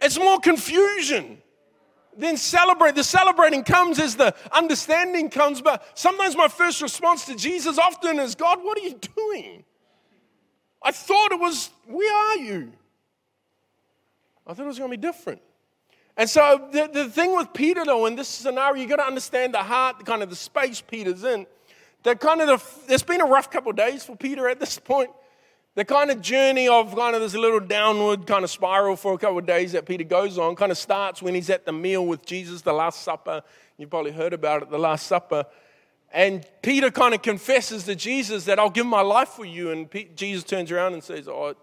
It's 0.00 0.18
more 0.18 0.40
confusion. 0.40 1.42
Then 2.16 2.38
celebrate. 2.38 2.94
The 2.94 3.04
celebrating 3.04 3.62
comes 3.62 3.98
as 3.98 4.16
the 4.16 4.34
understanding 4.52 5.28
comes, 5.28 5.60
but 5.60 5.86
sometimes 5.94 6.34
my 6.34 6.48
first 6.48 6.80
response 6.80 7.26
to 7.26 7.36
Jesus 7.36 7.78
often 7.78 8.18
is, 8.18 8.34
God, 8.34 8.62
what 8.62 8.78
are 8.78 8.82
you 8.82 8.98
doing? 9.14 9.64
I 10.82 10.92
thought 10.92 11.32
it 11.32 11.40
was, 11.40 11.70
where 11.86 12.14
are 12.14 12.36
you? 12.38 12.72
I 14.46 14.54
thought 14.54 14.64
it 14.64 14.68
was 14.68 14.78
going 14.78 14.90
to 14.90 14.96
be 14.96 15.00
different. 15.00 15.40
And 16.16 16.28
so 16.28 16.68
the, 16.72 16.90
the 16.92 17.08
thing 17.08 17.34
with 17.34 17.52
Peter, 17.54 17.84
though, 17.84 18.06
in 18.06 18.16
this 18.16 18.28
scenario, 18.28 18.82
you 18.82 18.88
got 18.88 18.96
to 18.96 19.06
understand 19.06 19.54
the 19.54 19.62
heart, 19.62 19.98
the 19.98 20.04
kind 20.04 20.22
of 20.22 20.30
the 20.30 20.36
space 20.36 20.80
Peter's 20.80 21.24
in. 21.24 21.46
That 22.02 22.20
kind 22.20 22.40
of 22.40 22.48
the, 22.48 22.92
it's 22.92 23.02
been 23.02 23.20
a 23.20 23.26
rough 23.26 23.50
couple 23.50 23.70
of 23.70 23.76
days 23.76 24.04
for 24.04 24.16
Peter 24.16 24.48
at 24.48 24.60
this 24.60 24.78
point. 24.78 25.10
The 25.74 25.84
kind 25.86 26.10
of 26.10 26.20
journey 26.20 26.68
of 26.68 26.94
kind 26.94 27.16
of 27.16 27.22
this 27.22 27.34
little 27.34 27.60
downward 27.60 28.26
kind 28.26 28.44
of 28.44 28.50
spiral 28.50 28.94
for 28.94 29.14
a 29.14 29.18
couple 29.18 29.38
of 29.38 29.46
days 29.46 29.72
that 29.72 29.86
Peter 29.86 30.04
goes 30.04 30.36
on 30.36 30.54
kind 30.54 30.70
of 30.70 30.76
starts 30.76 31.22
when 31.22 31.34
he's 31.34 31.48
at 31.48 31.64
the 31.64 31.72
meal 31.72 32.06
with 32.06 32.26
Jesus, 32.26 32.60
the 32.60 32.74
Last 32.74 33.02
Supper. 33.02 33.42
You've 33.78 33.88
probably 33.88 34.12
heard 34.12 34.34
about 34.34 34.62
it, 34.62 34.70
the 34.70 34.78
Last 34.78 35.06
Supper. 35.06 35.46
And 36.12 36.46
Peter 36.60 36.90
kind 36.90 37.14
of 37.14 37.22
confesses 37.22 37.84
to 37.84 37.94
Jesus 37.94 38.44
that 38.44 38.58
I'll 38.58 38.68
give 38.68 38.84
my 38.84 39.00
life 39.00 39.30
for 39.30 39.46
you. 39.46 39.70
And 39.70 39.88
Jesus 40.14 40.44
turns 40.44 40.70
around 40.70 40.92
and 40.92 41.02
says, 41.02 41.26
Oh, 41.26 41.54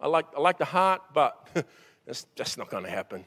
I 0.00 0.06
like, 0.06 0.26
I 0.36 0.40
like 0.40 0.58
the 0.58 0.64
heart, 0.64 1.02
but 1.12 1.48
That's, 2.10 2.26
that's 2.34 2.58
not 2.58 2.68
going 2.68 2.82
to 2.82 2.90
happen. 2.90 3.24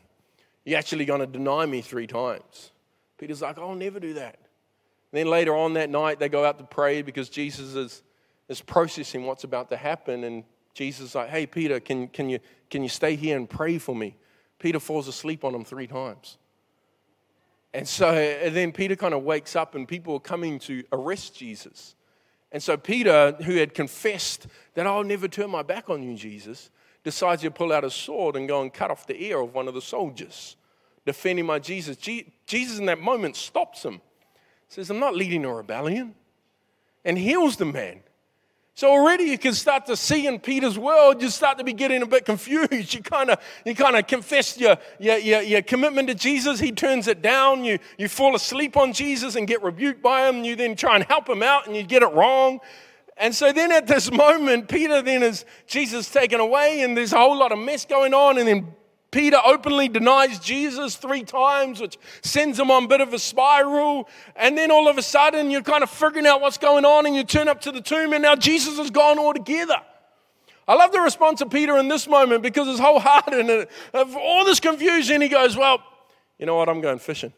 You're 0.65 0.77
actually 0.77 1.05
going 1.05 1.21
to 1.21 1.25
deny 1.25 1.65
me 1.65 1.79
three 1.79 2.05
times. 2.05 2.73
Peter's 3.17 3.41
like, 3.41 3.57
I'll 3.57 3.75
never 3.75 3.97
do 3.97 4.15
that. 4.15 4.35
And 4.35 5.19
then 5.19 5.27
later 5.27 5.55
on 5.55 5.75
that 5.75 5.89
night, 5.89 6.19
they 6.19 6.27
go 6.27 6.43
out 6.43 6.57
to 6.57 6.65
pray 6.65 7.01
because 7.01 7.29
Jesus 7.29 7.75
is, 7.75 8.03
is 8.49 8.59
processing 8.59 9.25
what's 9.25 9.45
about 9.45 9.69
to 9.69 9.77
happen. 9.77 10.25
And 10.25 10.43
Jesus 10.73 11.11
is 11.11 11.15
like, 11.15 11.29
hey, 11.29 11.45
Peter, 11.45 11.79
can, 11.79 12.09
can, 12.09 12.27
you, 12.27 12.39
can 12.69 12.83
you 12.83 12.89
stay 12.89 13.15
here 13.15 13.37
and 13.37 13.49
pray 13.49 13.77
for 13.77 13.95
me? 13.95 14.17
Peter 14.59 14.81
falls 14.81 15.07
asleep 15.07 15.45
on 15.45 15.55
him 15.55 15.63
three 15.63 15.87
times. 15.87 16.37
And 17.73 17.87
so 17.87 18.09
and 18.09 18.53
then 18.53 18.73
Peter 18.73 18.97
kind 18.97 19.13
of 19.13 19.23
wakes 19.23 19.55
up, 19.55 19.75
and 19.75 19.87
people 19.87 20.15
are 20.15 20.19
coming 20.19 20.59
to 20.59 20.83
arrest 20.91 21.37
Jesus. 21.37 21.95
And 22.51 22.61
so 22.61 22.75
Peter, 22.75 23.31
who 23.45 23.55
had 23.55 23.73
confessed 23.73 24.47
that 24.73 24.85
I'll 24.85 25.05
never 25.05 25.29
turn 25.29 25.51
my 25.51 25.63
back 25.63 25.89
on 25.89 26.03
you, 26.03 26.17
Jesus, 26.17 26.69
decides 27.03 27.41
to 27.41 27.51
pull 27.51 27.71
out 27.71 27.83
a 27.83 27.89
sword 27.89 28.35
and 28.35 28.47
go 28.47 28.61
and 28.61 28.73
cut 28.73 28.91
off 28.91 29.05
the 29.05 29.21
ear 29.23 29.39
of 29.39 29.53
one 29.53 29.67
of 29.67 29.73
the 29.73 29.81
soldiers, 29.81 30.55
defending 31.05 31.45
my 31.45 31.59
Jesus. 31.59 31.97
Jesus, 31.97 32.79
in 32.79 32.85
that 32.85 32.99
moment, 32.99 33.35
stops 33.35 33.83
him, 33.83 34.01
says, 34.67 34.89
I'm 34.89 34.99
not 34.99 35.15
leading 35.15 35.45
a 35.45 35.53
rebellion, 35.53 36.15
and 37.03 37.17
heals 37.17 37.57
the 37.57 37.65
man. 37.65 38.01
So 38.75 38.89
already 38.89 39.25
you 39.25 39.37
can 39.37 39.53
start 39.53 39.85
to 39.85 39.95
see 39.95 40.25
in 40.25 40.39
Peter's 40.39 40.79
world, 40.79 41.21
you 41.21 41.29
start 41.29 41.59
to 41.59 41.63
be 41.63 41.73
getting 41.73 42.01
a 42.01 42.07
bit 42.07 42.25
confused. 42.25 42.71
You 42.93 43.03
kind 43.03 43.29
of 43.29 43.39
you 43.65 43.75
kind 43.75 43.95
of 43.95 44.07
confess 44.07 44.57
your, 44.57 44.77
your, 44.99 45.17
your, 45.17 45.41
your, 45.41 45.61
commitment 45.61 46.07
to 46.07 46.15
Jesus. 46.15 46.59
He 46.59 46.71
turns 46.71 47.07
it 47.07 47.21
down. 47.21 47.63
You, 47.63 47.77
you 47.97 48.07
fall 48.07 48.35
asleep 48.35 48.75
on 48.75 48.93
Jesus 48.93 49.35
and 49.35 49.47
get 49.47 49.61
rebuked 49.61 50.01
by 50.01 50.27
him. 50.27 50.43
You 50.43 50.55
then 50.55 50.75
try 50.75 50.95
and 50.95 51.03
help 51.05 51.29
him 51.29 51.43
out 51.43 51.67
and 51.67 51.75
you 51.75 51.83
get 51.83 52.01
it 52.01 52.11
wrong. 52.13 52.61
And 53.17 53.33
so 53.33 53.51
then 53.51 53.71
at 53.71 53.87
this 53.87 54.11
moment, 54.11 54.67
Peter 54.67 55.01
then 55.01 55.23
is 55.23 55.45
Jesus 55.67 56.09
taken 56.09 56.39
away, 56.39 56.81
and 56.81 56.97
there's 56.97 57.13
a 57.13 57.17
whole 57.17 57.37
lot 57.37 57.51
of 57.51 57.59
mess 57.59 57.85
going 57.85 58.13
on, 58.13 58.37
and 58.37 58.47
then 58.47 58.75
Peter 59.11 59.37
openly 59.45 59.87
denies 59.87 60.39
Jesus 60.39 60.95
three 60.95 61.23
times, 61.23 61.79
which 61.79 61.99
sends 62.23 62.59
him 62.59 62.71
on 62.71 62.85
a 62.85 62.87
bit 62.87 62.99
of 62.99 63.13
a 63.13 63.19
spiral. 63.19 64.09
And 64.35 64.57
then 64.57 64.71
all 64.71 64.87
of 64.87 64.97
a 64.97 65.03
sudden, 65.03 65.51
you're 65.51 65.61
kind 65.61 65.83
of 65.83 65.89
figuring 65.91 66.25
out 66.25 66.41
what's 66.41 66.57
going 66.57 66.83
on, 66.83 67.05
and 67.05 67.15
you 67.15 67.23
turn 67.23 67.47
up 67.47 67.61
to 67.61 67.71
the 67.71 67.81
tomb, 67.81 68.13
and 68.13 68.23
now 68.23 68.35
Jesus 68.35 68.79
is 68.79 68.89
gone 68.89 69.19
altogether. 69.19 69.79
I 70.67 70.75
love 70.75 70.91
the 70.91 71.01
response 71.01 71.41
of 71.41 71.49
Peter 71.49 71.77
in 71.77 71.89
this 71.89 72.07
moment 72.07 72.41
because 72.41 72.67
his 72.67 72.79
whole 72.79 72.99
heart 72.99 73.33
and 73.33 73.67
all 73.93 74.45
this 74.45 74.59
confusion, 74.59 75.21
he 75.21 75.27
goes, 75.27 75.57
Well, 75.57 75.83
you 76.39 76.45
know 76.45 76.55
what? 76.55 76.69
I'm 76.69 76.81
going 76.81 76.99
fishing. 76.99 77.33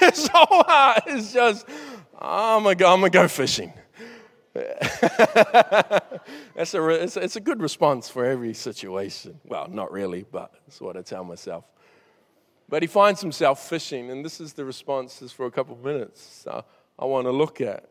his 0.00 0.28
whole 0.28 0.62
heart 0.64 1.04
is 1.08 1.32
just, 1.32 1.66
oh 2.20 2.56
I'm 2.56 2.76
going 2.76 3.02
to 3.02 3.10
go 3.10 3.28
fishing. 3.28 3.72
That's 6.54 6.74
a, 6.74 6.88
it's, 6.88 7.16
it's 7.16 7.36
a 7.36 7.40
good 7.40 7.62
response 7.62 8.08
for 8.08 8.24
every 8.24 8.52
situation. 8.52 9.38
Well, 9.44 9.68
not 9.68 9.92
really, 9.92 10.24
but 10.30 10.52
that's 10.66 10.80
what 10.80 10.96
I 10.96 11.02
tell 11.02 11.22
myself. 11.22 11.64
But 12.68 12.82
he 12.82 12.88
finds 12.88 13.20
himself 13.20 13.68
fishing, 13.68 14.10
and 14.10 14.24
this 14.24 14.40
is 14.40 14.52
the 14.54 14.64
responses 14.64 15.30
for 15.30 15.46
a 15.46 15.50
couple 15.50 15.74
of 15.74 15.84
minutes 15.84 16.46
I 16.98 17.04
want 17.04 17.26
to 17.26 17.32
look 17.32 17.60
at. 17.60 17.88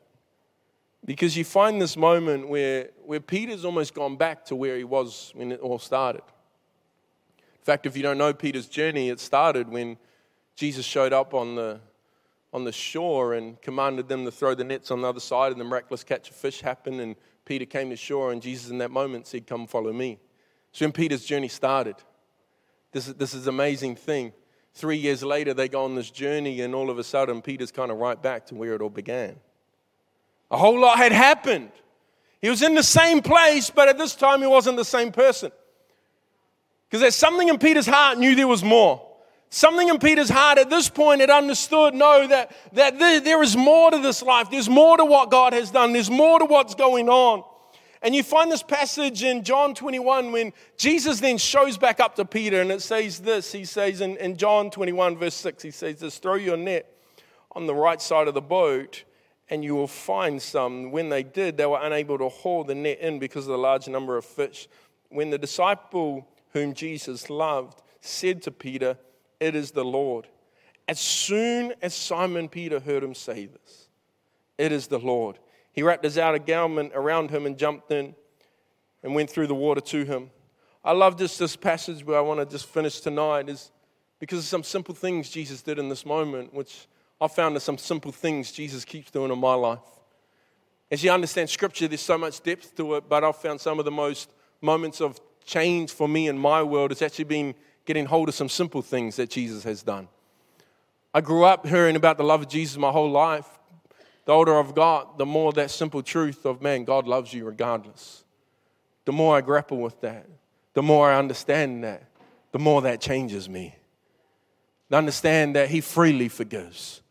Because 1.05 1.37
you 1.37 1.45
find 1.45 1.81
this 1.81 1.95
moment 1.95 2.49
where, 2.49 2.89
where 3.05 3.21
Peter's 3.21 3.63
almost 3.63 3.93
gone 3.93 4.17
back 4.17 4.43
to 4.45 4.55
where 4.55 4.77
he 4.77 4.83
was 4.83 5.31
when 5.35 5.53
it 5.53 5.61
all 5.61 5.79
started. 5.79 6.23
In 7.37 7.63
fact, 7.63 7.85
if 7.85 7.95
you 7.95 8.03
don't 8.03 8.17
know 8.17 8.33
Peter's 8.33 8.67
journey, 8.67 9.09
it 9.09 9.21
started 9.21 9.69
when 9.69 9.97
Jesus 10.55 10.85
showed 10.85 11.13
up 11.13 11.33
on 11.33 11.55
the, 11.55 11.79
on 12.51 12.63
the 12.63 12.71
shore 12.71 13.33
and 13.33 13.61
commanded 13.61 14.07
them 14.07 14.25
to 14.25 14.31
throw 14.31 14.55
the 14.55 14.63
nets 14.63 14.91
on 14.91 15.01
the 15.01 15.07
other 15.07 15.19
side, 15.19 15.51
and 15.51 15.61
the 15.61 15.65
miraculous 15.65 16.03
catch 16.03 16.29
of 16.29 16.35
fish 16.35 16.61
happened. 16.61 16.99
And 16.99 17.15
Peter 17.45 17.65
came 17.65 17.89
to 17.89 17.95
shore, 17.95 18.31
and 18.31 18.41
Jesus, 18.41 18.69
in 18.69 18.79
that 18.79 18.91
moment, 18.91 19.27
said, 19.27 19.47
Come 19.47 19.67
follow 19.67 19.93
me. 19.93 20.19
So 20.71 20.85
when 20.85 20.91
Peter's 20.91 21.25
journey 21.25 21.47
started, 21.47 21.95
this 22.91 23.07
is, 23.07 23.15
this 23.15 23.33
is 23.33 23.47
amazing 23.47 23.95
thing. 23.95 24.33
Three 24.73 24.97
years 24.97 25.23
later, 25.23 25.53
they 25.53 25.67
go 25.67 25.83
on 25.83 25.95
this 25.95 26.09
journey, 26.09 26.61
and 26.61 26.73
all 26.73 26.89
of 26.89 26.97
a 26.97 27.03
sudden, 27.03 27.41
Peter's 27.41 27.71
kind 27.71 27.91
of 27.91 27.97
right 27.97 28.21
back 28.21 28.45
to 28.47 28.55
where 28.55 28.73
it 28.73 28.81
all 28.81 28.89
began. 28.89 29.35
A 30.51 30.57
whole 30.57 30.79
lot 30.79 30.97
had 30.97 31.11
happened. 31.11 31.71
He 32.41 32.49
was 32.49 32.61
in 32.61 32.73
the 32.73 32.83
same 32.83 33.21
place, 33.21 33.69
but 33.69 33.87
at 33.87 33.97
this 33.97 34.15
time, 34.15 34.41
he 34.41 34.47
wasn't 34.47 34.77
the 34.77 34.85
same 34.85 35.11
person. 35.11 35.51
Because 36.87 37.01
there's 37.01 37.15
something 37.15 37.49
in 37.49 37.59
Peter's 37.59 37.85
heart 37.85 38.17
knew 38.17 38.35
there 38.35 38.47
was 38.47 38.63
more. 38.63 39.05
Something 39.49 39.89
in 39.89 39.97
Peter's 39.97 40.29
heart 40.29 40.59
at 40.59 40.69
this 40.69 40.89
point 40.89 41.21
had 41.21 41.31
understood, 41.31 41.95
no, 41.95 42.27
that, 42.27 42.51
that 42.73 42.99
there, 42.99 43.19
there 43.19 43.41
is 43.41 43.57
more 43.57 43.89
to 43.89 43.97
this 43.97 44.21
life. 44.21 44.51
There's 44.51 44.69
more 44.69 44.95
to 44.97 45.05
what 45.05 45.31
God 45.31 45.53
has 45.53 45.71
done. 45.71 45.91
There's 45.91 46.09
more 46.09 46.37
to 46.37 46.45
what's 46.45 46.75
going 46.75 47.09
on. 47.09 47.43
And 48.01 48.15
you 48.15 48.23
find 48.23 48.51
this 48.51 48.63
passage 48.63 49.23
in 49.23 49.43
John 49.43 49.73
21 49.73 50.31
when 50.31 50.53
Jesus 50.77 51.19
then 51.19 51.37
shows 51.37 51.77
back 51.77 51.99
up 51.99 52.15
to 52.15 52.25
Peter 52.25 52.61
and 52.61 52.71
it 52.71 52.81
says 52.81 53.19
this. 53.19 53.51
He 53.51 53.65
says 53.65 54.01
in, 54.01 54.15
in 54.17 54.37
John 54.37 54.69
21, 54.69 55.17
verse 55.17 55.35
6, 55.35 55.63
he 55.63 55.71
says 55.71 55.99
this 55.99 56.17
throw 56.19 56.35
your 56.35 56.55
net 56.55 56.95
on 57.53 57.65
the 57.65 57.75
right 57.75 58.01
side 58.01 58.27
of 58.27 58.35
the 58.35 58.41
boat, 58.41 59.03
and 59.49 59.63
you 59.63 59.75
will 59.75 59.87
find 59.87 60.41
some. 60.41 60.91
When 60.91 61.09
they 61.09 61.23
did, 61.23 61.57
they 61.57 61.65
were 61.65 61.79
unable 61.81 62.19
to 62.19 62.29
haul 62.29 62.63
the 62.63 62.75
net 62.75 62.99
in 62.99 63.19
because 63.19 63.45
of 63.45 63.51
the 63.51 63.57
large 63.57 63.87
number 63.87 64.15
of 64.15 64.23
fish. 64.23 64.69
When 65.09 65.31
the 65.31 65.39
disciple 65.39 66.27
whom 66.53 66.73
Jesus 66.73 67.29
loved 67.29 67.81
said 67.99 68.43
to 68.43 68.51
Peter, 68.51 68.97
It 69.39 69.55
is 69.55 69.71
the 69.71 69.85
Lord. 69.85 70.27
As 70.87 70.99
soon 70.99 71.73
as 71.81 71.93
Simon 71.93 72.49
Peter 72.49 72.79
heard 72.79 73.03
him 73.03 73.13
say 73.13 73.45
this, 73.45 73.89
It 74.57 74.71
is 74.71 74.87
the 74.87 74.99
Lord, 74.99 75.39
he 75.71 75.83
wrapped 75.83 76.03
his 76.03 76.17
outer 76.17 76.39
garment 76.39 76.91
around 76.95 77.29
him 77.29 77.45
and 77.45 77.57
jumped 77.57 77.91
in 77.91 78.15
and 79.03 79.15
went 79.15 79.29
through 79.29 79.47
the 79.47 79.55
water 79.55 79.81
to 79.81 80.03
him. 80.03 80.31
I 80.83 80.91
love 80.93 81.17
this, 81.17 81.37
this 81.37 81.55
passage 81.55 82.05
where 82.05 82.17
I 82.17 82.21
want 82.21 82.39
to 82.39 82.45
just 82.45 82.65
finish 82.65 82.99
tonight 82.99 83.49
is 83.49 83.71
because 84.19 84.39
of 84.39 84.45
some 84.45 84.63
simple 84.63 84.95
things 84.95 85.29
Jesus 85.29 85.61
did 85.61 85.79
in 85.79 85.89
this 85.89 86.05
moment, 86.05 86.53
which 86.53 86.87
I 87.21 87.27
found 87.27 87.55
are 87.55 87.61
some 87.61 87.77
simple 87.77 88.11
things 88.11 88.51
Jesus 88.51 88.83
keeps 88.83 89.11
doing 89.11 89.31
in 89.31 89.39
my 89.39 89.53
life. 89.53 89.79
As 90.91 91.03
you 91.03 91.11
understand 91.11 91.49
Scripture, 91.49 91.87
there's 91.87 92.01
so 92.01 92.17
much 92.17 92.41
depth 92.41 92.75
to 92.77 92.95
it, 92.95 93.05
but 93.07 93.23
I've 93.23 93.35
found 93.35 93.61
some 93.61 93.77
of 93.77 93.85
the 93.85 93.91
most 93.91 94.31
moments 94.61 95.01
of 95.01 95.19
change 95.45 95.91
for 95.91 96.07
me 96.07 96.27
in 96.27 96.37
my 96.37 96.61
world 96.63 96.91
has 96.91 97.01
actually 97.01 97.25
been 97.25 97.55
getting 97.85 98.05
hold 98.05 98.29
of 98.29 98.35
some 98.35 98.49
simple 98.49 98.81
things 98.81 99.15
that 99.15 99.29
Jesus 99.29 99.63
has 99.63 99.83
done. 99.83 100.07
I 101.13 101.21
grew 101.21 101.43
up 101.43 101.65
hearing 101.65 101.95
about 101.95 102.17
the 102.17 102.23
love 102.23 102.41
of 102.41 102.49
Jesus 102.49 102.77
my 102.77 102.91
whole 102.91 103.09
life. 103.09 103.47
The 104.25 104.31
older 104.31 104.59
I've 104.59 104.75
got, 104.75 105.17
the 105.17 105.25
more 105.25 105.51
that 105.53 105.71
simple 105.71 106.03
truth 106.03 106.45
of, 106.45 106.61
man, 106.61 106.83
God 106.83 107.07
loves 107.07 107.33
you 107.33 107.45
regardless. 107.45 108.23
The 109.05 109.11
more 109.11 109.35
I 109.35 109.41
grapple 109.41 109.77
with 109.77 109.99
that, 110.01 110.27
the 110.75 110.83
more 110.83 111.09
I 111.09 111.17
understand 111.17 111.83
that, 111.83 112.03
the 112.51 112.59
more 112.59 112.83
that 112.83 113.01
changes 113.01 113.49
me. 113.49 113.75
To 114.91 114.97
understand 114.97 115.55
that 115.55 115.69
He 115.69 115.81
freely 115.81 116.29
forgives. 116.29 117.01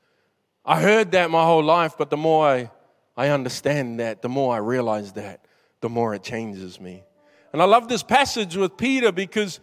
I 0.64 0.80
heard 0.80 1.12
that 1.12 1.30
my 1.30 1.44
whole 1.44 1.64
life, 1.64 1.94
but 1.98 2.10
the 2.10 2.16
more 2.16 2.46
I, 2.46 2.70
I 3.16 3.30
understand 3.30 3.98
that, 3.98 4.22
the 4.22 4.28
more 4.28 4.54
I 4.54 4.58
realize 4.58 5.12
that, 5.14 5.44
the 5.80 5.88
more 5.88 6.14
it 6.14 6.22
changes 6.22 6.80
me. 6.80 7.02
And 7.52 7.60
I 7.60 7.64
love 7.64 7.88
this 7.88 8.02
passage 8.02 8.56
with 8.56 8.76
Peter 8.76 9.10
because 9.10 9.58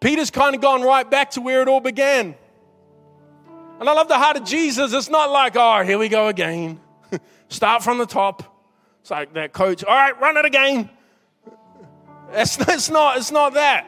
Peter's 0.00 0.30
kind 0.30 0.54
of 0.54 0.60
gone 0.60 0.82
right 0.82 1.08
back 1.08 1.32
to 1.32 1.40
where 1.40 1.62
it 1.62 1.68
all 1.68 1.80
began. 1.80 2.34
And 3.78 3.88
I 3.88 3.92
love 3.92 4.08
the 4.08 4.18
heart 4.18 4.36
of 4.36 4.44
Jesus. 4.44 4.92
It's 4.92 5.08
not 5.08 5.30
like, 5.30 5.56
oh, 5.56 5.82
here 5.84 5.98
we 5.98 6.08
go 6.08 6.28
again. 6.28 6.80
Start 7.48 7.82
from 7.82 7.98
the 7.98 8.06
top. 8.06 8.42
It's 9.00 9.10
like 9.10 9.32
that 9.34 9.52
coach, 9.52 9.84
all 9.84 9.94
right, 9.94 10.18
run 10.20 10.36
it 10.36 10.44
again. 10.44 10.90
It's, 12.32 12.58
it's, 12.68 12.90
not, 12.90 13.16
it's 13.16 13.30
not 13.30 13.54
that. 13.54 13.86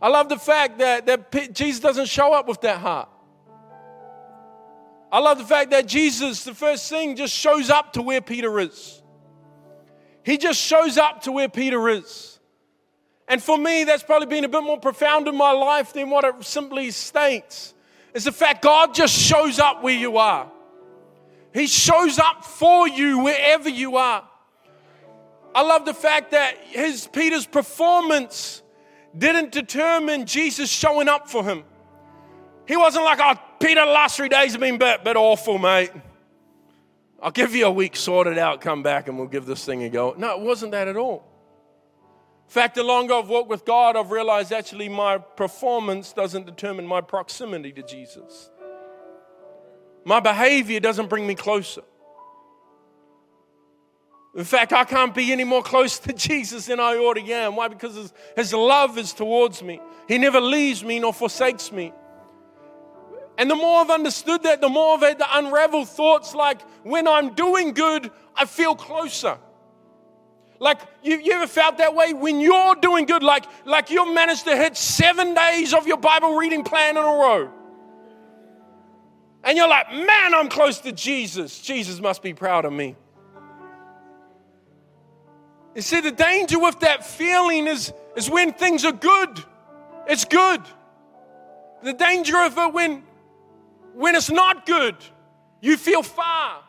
I 0.00 0.08
love 0.08 0.28
the 0.28 0.38
fact 0.38 0.78
that, 0.78 1.06
that 1.06 1.54
Jesus 1.54 1.80
doesn't 1.80 2.06
show 2.06 2.32
up 2.32 2.48
with 2.48 2.60
that 2.62 2.78
heart. 2.78 3.08
I 5.10 5.18
love 5.18 5.38
the 5.38 5.44
fact 5.44 5.70
that 5.70 5.86
Jesus, 5.86 6.44
the 6.44 6.54
first 6.54 6.88
thing, 6.88 7.16
just 7.16 7.34
shows 7.34 7.70
up 7.70 7.92
to 7.92 8.02
where 8.02 8.20
Peter 8.20 8.58
is. 8.58 9.02
He 10.24 10.38
just 10.38 10.58
shows 10.60 10.96
up 10.96 11.22
to 11.22 11.32
where 11.32 11.48
Peter 11.48 11.88
is. 11.88 12.38
And 13.32 13.42
for 13.42 13.56
me, 13.56 13.84
that's 13.84 14.02
probably 14.02 14.26
been 14.26 14.44
a 14.44 14.48
bit 14.48 14.62
more 14.62 14.78
profound 14.78 15.26
in 15.26 15.34
my 15.34 15.52
life 15.52 15.94
than 15.94 16.10
what 16.10 16.22
it 16.22 16.44
simply 16.44 16.90
states. 16.90 17.72
It's 18.12 18.26
the 18.26 18.30
fact 18.30 18.60
God 18.60 18.92
just 18.92 19.14
shows 19.14 19.58
up 19.58 19.82
where 19.82 19.96
you 19.96 20.18
are. 20.18 20.52
He 21.54 21.66
shows 21.66 22.18
up 22.18 22.44
for 22.44 22.86
you 22.86 23.20
wherever 23.20 23.70
you 23.70 23.96
are. 23.96 24.28
I 25.54 25.62
love 25.62 25.86
the 25.86 25.94
fact 25.94 26.32
that 26.32 26.58
his 26.58 27.08
Peter's 27.10 27.46
performance 27.46 28.60
didn't 29.16 29.50
determine 29.50 30.26
Jesus 30.26 30.68
showing 30.68 31.08
up 31.08 31.30
for 31.30 31.42
him. 31.42 31.64
He 32.68 32.76
wasn't 32.76 33.06
like, 33.06 33.18
oh, 33.18 33.40
Peter, 33.58 33.80
the 33.80 33.92
last 33.92 34.18
three 34.18 34.28
days 34.28 34.52
have 34.52 34.60
been 34.60 34.74
a 34.74 34.78
bit, 34.78 35.04
bit 35.04 35.16
awful, 35.16 35.56
mate. 35.56 35.90
I'll 37.22 37.30
give 37.30 37.54
you 37.54 37.64
a 37.64 37.72
week, 37.72 37.96
sort 37.96 38.26
it 38.26 38.36
out, 38.36 38.60
come 38.60 38.82
back, 38.82 39.08
and 39.08 39.16
we'll 39.16 39.26
give 39.26 39.46
this 39.46 39.64
thing 39.64 39.84
a 39.84 39.88
go. 39.88 40.14
No, 40.18 40.38
it 40.38 40.40
wasn't 40.42 40.72
that 40.72 40.86
at 40.86 40.98
all. 40.98 41.31
In 42.44 42.50
fact, 42.52 42.74
the 42.74 42.82
longer 42.82 43.14
I've 43.14 43.28
walked 43.28 43.48
with 43.48 43.64
God, 43.64 43.96
I've 43.96 44.10
realized 44.10 44.52
actually 44.52 44.88
my 44.88 45.18
performance 45.18 46.12
doesn't 46.12 46.44
determine 46.44 46.86
my 46.86 47.00
proximity 47.00 47.72
to 47.72 47.82
Jesus. 47.82 48.50
My 50.04 50.20
behavior 50.20 50.80
doesn't 50.80 51.08
bring 51.08 51.26
me 51.26 51.34
closer. 51.34 51.82
In 54.34 54.44
fact, 54.44 54.72
I 54.72 54.84
can't 54.84 55.14
be 55.14 55.30
any 55.30 55.44
more 55.44 55.62
close 55.62 55.98
to 56.00 56.12
Jesus 56.28 56.66
than 56.66 56.80
I 56.80 56.96
already 56.96 57.32
am. 57.32 57.56
Why? 57.56 57.68
Because 57.68 57.94
his, 57.94 58.12
his 58.34 58.52
love 58.52 58.98
is 58.98 59.12
towards 59.12 59.62
me. 59.62 59.80
He 60.08 60.18
never 60.18 60.40
leaves 60.40 60.82
me 60.82 60.98
nor 60.98 61.12
forsakes 61.12 61.70
me. 61.70 61.92
And 63.38 63.50
the 63.50 63.54
more 63.54 63.80
I've 63.80 63.90
understood 63.90 64.42
that, 64.42 64.60
the 64.60 64.68
more 64.68 64.94
I've 64.94 65.00
had 65.00 65.18
to 65.18 65.38
unravel 65.38 65.84
thoughts 65.84 66.34
like 66.34 66.60
when 66.82 67.08
I'm 67.08 67.34
doing 67.34 67.72
good, 67.72 68.10
I 68.34 68.44
feel 68.44 68.74
closer. 68.74 69.38
Like 70.62 70.80
you, 71.02 71.18
you 71.18 71.32
ever 71.32 71.48
felt 71.48 71.78
that 71.78 71.92
way 71.96 72.12
when 72.12 72.38
you're 72.38 72.76
doing 72.76 73.04
good, 73.04 73.24
like, 73.24 73.46
like 73.66 73.90
you've 73.90 74.14
managed 74.14 74.44
to 74.44 74.56
hit 74.56 74.76
seven 74.76 75.34
days 75.34 75.74
of 75.74 75.88
your 75.88 75.96
Bible 75.96 76.36
reading 76.36 76.62
plan 76.62 76.96
in 76.96 77.02
a 77.02 77.06
row. 77.06 77.50
And 79.42 79.58
you're 79.58 79.68
like, 79.68 79.90
man, 79.90 80.32
I'm 80.32 80.48
close 80.48 80.78
to 80.82 80.92
Jesus. 80.92 81.60
Jesus 81.60 81.98
must 82.00 82.22
be 82.22 82.32
proud 82.32 82.64
of 82.64 82.72
me. 82.72 82.94
You 85.74 85.82
see, 85.82 86.00
the 86.00 86.12
danger 86.12 86.60
with 86.60 86.78
that 86.78 87.04
feeling 87.04 87.66
is, 87.66 87.92
is 88.14 88.30
when 88.30 88.52
things 88.52 88.84
are 88.84 88.92
good. 88.92 89.44
It's 90.06 90.24
good. 90.24 90.62
The 91.82 91.92
danger 91.92 92.40
of 92.40 92.56
it 92.56 92.72
when, 92.72 93.02
when 93.94 94.14
it's 94.14 94.30
not 94.30 94.64
good, 94.64 94.94
you 95.60 95.76
feel 95.76 96.04
far. 96.04 96.62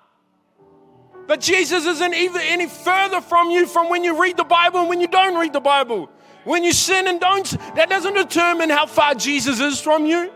But 1.27 1.39
Jesus 1.39 1.85
isn't 1.85 2.13
even 2.13 2.41
any 2.41 2.67
further 2.67 3.21
from 3.21 3.49
you 3.49 3.65
from 3.65 3.89
when 3.89 4.03
you 4.03 4.21
read 4.21 4.37
the 4.37 4.43
Bible 4.43 4.81
and 4.81 4.89
when 4.89 4.99
you 4.99 5.07
don't 5.07 5.37
read 5.37 5.53
the 5.53 5.61
Bible. 5.61 6.09
When 6.43 6.63
you 6.63 6.73
sin 6.73 7.07
and 7.07 7.19
don't, 7.19 7.49
that 7.75 7.89
doesn't 7.89 8.13
determine 8.13 8.69
how 8.69 8.85
far 8.85 9.15
Jesus 9.15 9.59
is 9.59 9.79
from 9.79 10.05
you. 10.05 10.31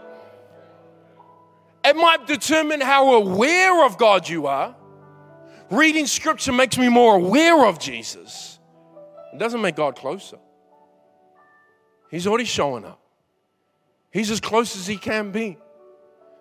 It 1.84 1.96
might 1.96 2.28
determine 2.28 2.82
how 2.82 3.14
aware 3.16 3.86
of 3.86 3.98
God 3.98 4.28
you 4.28 4.48
are. 4.48 4.76
Reading 5.70 6.08
scripture 6.08 6.54
makes 6.54 6.78
me 6.78 6.88
more 6.88 7.16
aware 7.16 7.66
of 7.66 7.80
Jesus. 7.80 8.60
It 9.34 9.40
doesn't 9.40 9.62
make 9.62 9.76
God 9.76 9.96
closer. 9.96 10.38
He's 12.10 12.26
already 12.26 12.46
showing 12.46 12.86
up. 12.86 13.02
He's 14.12 14.32
as 14.32 14.40
close 14.40 14.78
as 14.78 14.88
he 14.88 14.98
can 14.98 15.32
be. 15.32 15.58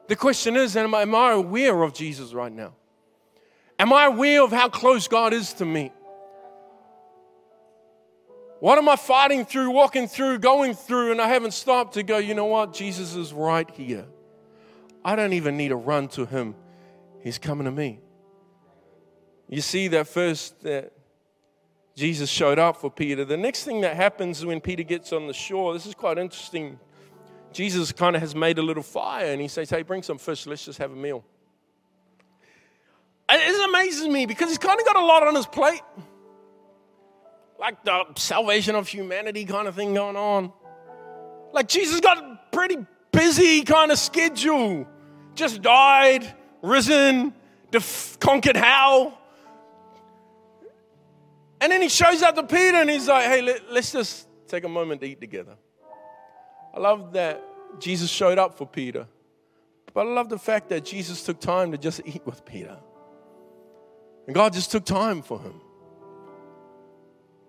The 0.09 0.15
question 0.15 0.57
is, 0.57 0.77
am 0.77 0.95
I, 0.95 1.03
am 1.03 1.15
I 1.15 1.33
aware 1.33 1.83
of 1.83 1.93
Jesus 1.93 2.33
right 2.33 2.53
now? 2.53 2.75
Am 3.79 3.93
I 3.93 4.07
aware 4.07 4.43
of 4.43 4.53
how 4.53 4.69
close 4.69 5.07
God 5.09 5.33
is 5.33 5.53
to 5.55 5.65
me? 5.65 5.93
What 8.59 8.79
am 8.79 8.89
I 8.89 8.97
fighting 8.97 9.45
through, 9.45 9.71
walking 9.71 10.09
through, 10.09 10.39
going 10.39 10.75
through, 10.75 11.13
and 11.13 11.21
I 11.21 11.29
haven't 11.29 11.53
stopped 11.53 11.95
to 11.95 12.03
go, 12.03 12.17
you 12.17 12.35
know 12.35 12.47
what? 12.47 12.73
Jesus 12.73 13.15
is 13.15 13.33
right 13.33 13.69
here. 13.71 14.07
I 15.05 15.15
don't 15.15 15.35
even 15.35 15.57
need 15.57 15.69
to 15.69 15.77
run 15.77 16.09
to 16.09 16.25
him. 16.25 16.55
He's 17.23 17.39
coming 17.39 17.67
to 17.67 17.71
me. 17.71 18.01
You 19.49 19.61
see 19.61 19.89
that 19.89 20.09
first 20.09 20.63
that 20.63 20.93
Jesus 21.95 22.29
showed 22.31 22.59
up 22.59 22.79
for 22.79 22.91
Peter. 22.91 23.25
The 23.25 23.37
next 23.37 23.65
thing 23.65 23.83
that 23.83 23.95
happens 23.95 24.45
when 24.45 24.61
Peter 24.61 24.83
gets 24.83 25.13
on 25.13 25.27
the 25.27 25.33
shore, 25.33 25.73
this 25.75 25.87
is 25.87 25.95
quite 25.95 26.19
interesting. 26.19 26.79
Jesus 27.53 27.93
kind 27.93 28.17
of 28.17 28.23
has 28.23 28.35
made 28.35 28.59
a 28.59 28.63
little 28.63 28.83
fire 28.83 29.27
and 29.27 29.41
he 29.41 29.49
says, 29.49 29.71
Hey, 29.71 29.83
bring 29.83 30.03
some 30.03 30.19
fish, 30.19 30.47
let's 30.47 30.65
just 30.65 30.79
have 30.79 30.93
a 30.93 30.97
meal. 30.97 31.25
It 33.29 33.69
amazes 33.69 34.09
me 34.09 34.27
because 34.27 34.49
he's 34.49 34.59
kind 34.59 34.79
of 34.79 34.87
got 34.87 34.97
a 34.97 35.05
lot 35.05 35.27
on 35.27 35.35
his 35.35 35.47
plate. 35.47 35.83
Like 37.59 37.83
the 37.85 38.05
salvation 38.17 38.75
of 38.75 38.87
humanity 38.87 39.45
kind 39.45 39.67
of 39.67 39.75
thing 39.75 39.95
going 39.95 40.17
on. 40.17 40.53
Like 41.53 41.69
Jesus 41.69 42.01
got 42.01 42.19
a 42.19 42.41
pretty 42.53 42.77
busy 43.11 43.63
kind 43.63 43.91
of 43.91 43.99
schedule. 43.99 44.87
Just 45.35 45.63
died, 45.63 46.35
risen, 46.63 47.35
def- 47.71 48.19
conquered 48.21 48.57
hell, 48.57 49.19
and 51.61 51.73
then 51.73 51.83
he 51.83 51.89
shows 51.89 52.23
up 52.23 52.35
to 52.35 52.43
Peter 52.43 52.77
and 52.77 52.91
he's 52.91 53.09
like, 53.09 53.25
hey, 53.25 53.41
let, 53.43 53.73
let's 53.73 53.93
just 53.93 54.29
take 54.47 54.65
a 54.65 54.69
moment 54.69 55.01
to 55.01 55.07
eat 55.07 55.21
together. 55.21 55.57
I 56.75 56.81
love 56.81 57.13
that 57.15 57.43
Jesus 57.81 58.11
showed 58.11 58.39
up 58.39 58.57
for 58.57 58.67
Peter. 58.67 59.07
But 59.95 60.07
I 60.07 60.11
love 60.11 60.29
the 60.29 60.39
fact 60.39 60.69
that 60.69 60.85
Jesus 60.85 61.23
took 61.23 61.41
time 61.41 61.73
to 61.73 61.79
just 61.79 62.03
eat 62.05 62.25
with 62.27 62.45
Peter. 62.45 62.77
And 64.27 64.35
God 64.35 64.53
just 64.53 64.71
took 64.71 64.85
time 64.85 65.23
for 65.23 65.41
him. 65.41 65.61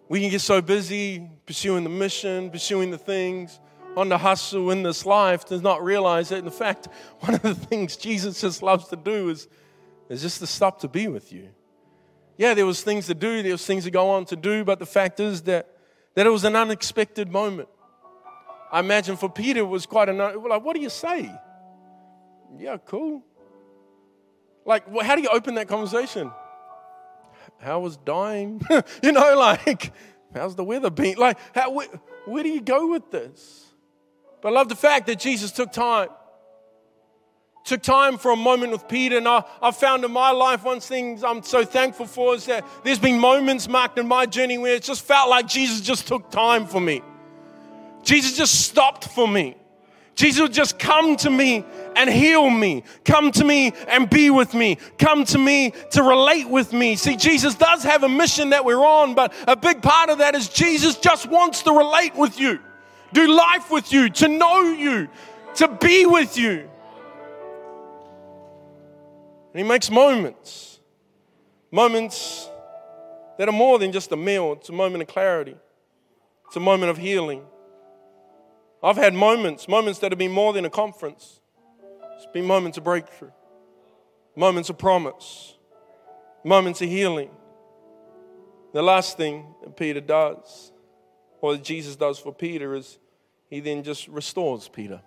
We 0.10 0.22
can 0.22 0.30
get 0.30 0.42
so 0.42 0.62
busy 0.62 1.30
pursuing 1.46 1.84
the 1.84 1.90
mission, 1.90 2.50
pursuing 2.50 2.92
the 2.92 2.98
things, 2.98 3.60
on 3.96 4.10
the 4.10 4.18
hustle 4.18 4.72
in 4.72 4.84
this 4.84 5.06
life 5.06 5.46
to 5.46 5.60
not 5.60 5.84
realize 5.84 6.30
that, 6.30 6.44
in 6.44 6.50
fact, 6.52 6.88
one 7.20 7.34
of 7.36 7.42
the 7.42 7.56
things 7.56 7.98
Jesus 7.98 8.42
just 8.42 8.62
loves 8.62 8.88
to 8.90 8.96
do 8.96 9.30
is, 9.30 9.48
is 10.10 10.22
just 10.22 10.40
to 10.40 10.48
stop 10.48 10.80
to 10.82 10.88
be 10.88 11.08
with 11.08 11.34
you 11.34 11.50
yeah, 12.38 12.54
there 12.54 12.66
was 12.66 12.82
things 12.84 13.08
to 13.08 13.16
do, 13.16 13.42
there 13.42 13.52
was 13.52 13.66
things 13.66 13.84
to 13.86 13.92
go 13.92 14.12
on 14.12 14.26
to 14.26 14.36
do, 14.36 14.63
but 14.63 14.80
the 14.80 14.86
fact 14.86 15.20
is 15.20 15.42
that, 15.44 15.68
that 16.13 16.26
it 16.26 16.30
was 16.30 16.44
an 16.44 16.56
unexpected 16.56 17.32
moment. 17.32 17.68
I 18.72 18.80
imagine 18.80 19.18
for 19.18 19.30
Peter 19.30 19.62
it 19.62 19.68
was 19.68 19.86
quite 19.86 20.10
a 20.10 20.13
like, 20.13 20.63
what 20.63 20.76
do 20.76 20.82
you 20.82 20.90
say? 20.90 21.32
Yeah, 22.58 22.78
cool. 22.86 23.24
Like, 24.66 24.84
how 25.02 25.16
do 25.16 25.22
you 25.22 25.30
open 25.30 25.56
that 25.56 25.68
conversation? 25.68 26.32
How 27.60 27.80
was 27.80 27.98
dying? 27.98 28.62
you 29.04 29.12
know, 29.12 29.38
like, 29.38 29.91
how's 30.34 30.56
the 30.56 30.63
weather 30.63 30.89
been? 30.89 31.17
Like, 31.17 31.38
how, 31.54 31.72
where, 31.72 31.88
where 32.26 32.43
do 32.43 32.50
you 32.50 32.62
go 32.62 32.88
with 32.88 33.12
this? 33.12 33.65
But 34.41 34.50
I 34.50 34.52
love 34.52 34.70
the 34.70 34.76
fact 34.76 35.08
that 35.08 35.20
Jesus 35.20 35.52
took 35.52 35.72
time. 35.72 36.10
Took 37.65 37.82
time 37.82 38.17
for 38.17 38.32
a 38.32 38.36
moment 38.38 38.72
with 38.72 38.88
Peter, 38.88 39.17
and 39.17 39.28
I, 39.28 39.43
I 39.62 39.72
found 39.72 40.06
in 40.06 40.12
my 40.12 40.32
life 40.32 40.63
one 40.63 40.80
thing 40.80 41.22
I'm 41.26 41.43
so 41.43 41.65
thankful 41.65 42.06
for 42.06 42.34
is 42.34 42.46
that 42.46 42.65
there's 42.86 43.00
been 43.00 43.20
moments 43.20 43.67
marked 43.67 44.00
in 44.00 44.08
my 44.08 44.26
journey 44.26 44.58
where 44.58 44.76
it 44.76 44.84
just 44.84 45.02
felt 45.02 45.30
like 45.30 45.48
Jesus 45.48 45.82
just 45.82 46.08
took 46.08 46.32
time 46.32 46.65
for 46.65 46.80
me. 46.80 47.02
Jesus 48.04 48.38
just 48.38 48.62
stopped 48.62 49.10
for 49.10 49.28
me. 49.28 49.58
Jesus 50.15 50.41
would 50.41 50.54
just 50.54 50.80
come 50.80 51.17
to 51.17 51.30
me 51.30 51.65
and 51.98 52.10
heal 52.10 52.50
me. 52.50 52.84
Come 53.04 53.32
to 53.34 53.44
me 53.44 53.74
and 53.88 54.10
be 54.10 54.30
with 54.30 54.54
me. 54.54 54.78
Come 54.98 55.26
to 55.26 55.38
me 55.38 55.74
to 55.92 56.04
relate 56.04 56.48
with 56.48 56.72
me. 56.72 56.96
See, 56.96 57.18
Jesus 57.18 57.56
does 57.56 57.84
have 57.84 58.04
a 58.04 58.10
mission 58.10 58.52
that 58.52 58.64
we're 58.64 58.86
on, 58.86 59.16
but 59.16 59.34
a 59.48 59.56
big 59.56 59.82
part 59.82 60.10
of 60.10 60.20
that 60.20 60.36
is 60.36 60.48
Jesus 60.48 60.98
just 60.98 61.28
wants 61.28 61.64
to 61.64 61.72
relate 61.72 62.16
with 62.16 62.40
you, 62.40 62.60
do 63.14 63.28
life 63.28 63.72
with 63.72 63.92
you, 63.92 64.10
to 64.10 64.28
know 64.28 64.62
you, 64.62 65.10
to 65.56 65.68
be 65.68 66.06
with 66.06 66.38
you. 66.38 66.70
And 69.54 69.64
he 69.64 69.64
makes 69.64 69.90
moments, 69.90 70.80
moments 71.72 72.48
that 73.40 73.50
are 73.50 73.54
more 73.54 73.80
than 73.80 73.92
just 73.92 74.12
a 74.12 74.16
meal, 74.16 74.54
it's 74.54 74.70
a 74.70 74.74
moment 74.74 75.02
of 75.02 75.08
clarity, 75.08 75.56
it's 76.46 76.56
a 76.56 76.60
moment 76.60 76.92
of 76.92 76.98
healing. 76.98 77.42
I've 78.84 78.98
had 78.98 79.16
moments, 79.16 79.68
moments 79.68 80.00
that 80.00 80.12
have 80.12 80.20
been 80.20 80.32
more 80.32 80.54
than 80.54 80.64
a 80.64 80.70
conference. 80.70 81.40
It's 82.18 82.28
been 82.34 82.46
moments 82.46 82.78
of 82.78 82.84
breakthrough, 82.84 83.32
moments 84.36 84.70
of 84.70 84.78
promise, 84.78 85.56
moments 86.44 86.82
of 86.82 86.90
healing. 86.90 87.30
The 88.74 88.82
last 88.82 89.16
thing 89.16 89.56
that 89.64 89.78
Peter 89.78 90.02
does, 90.02 90.74
or 91.40 91.54
that 91.54 91.64
Jesus 91.64 91.96
does 91.96 92.20
for 92.20 92.34
Peter, 92.34 92.76
is 92.76 93.00
he 93.50 93.62
then 93.62 93.84
just 93.84 94.08
restores 94.10 94.68
Peter. 94.68 95.02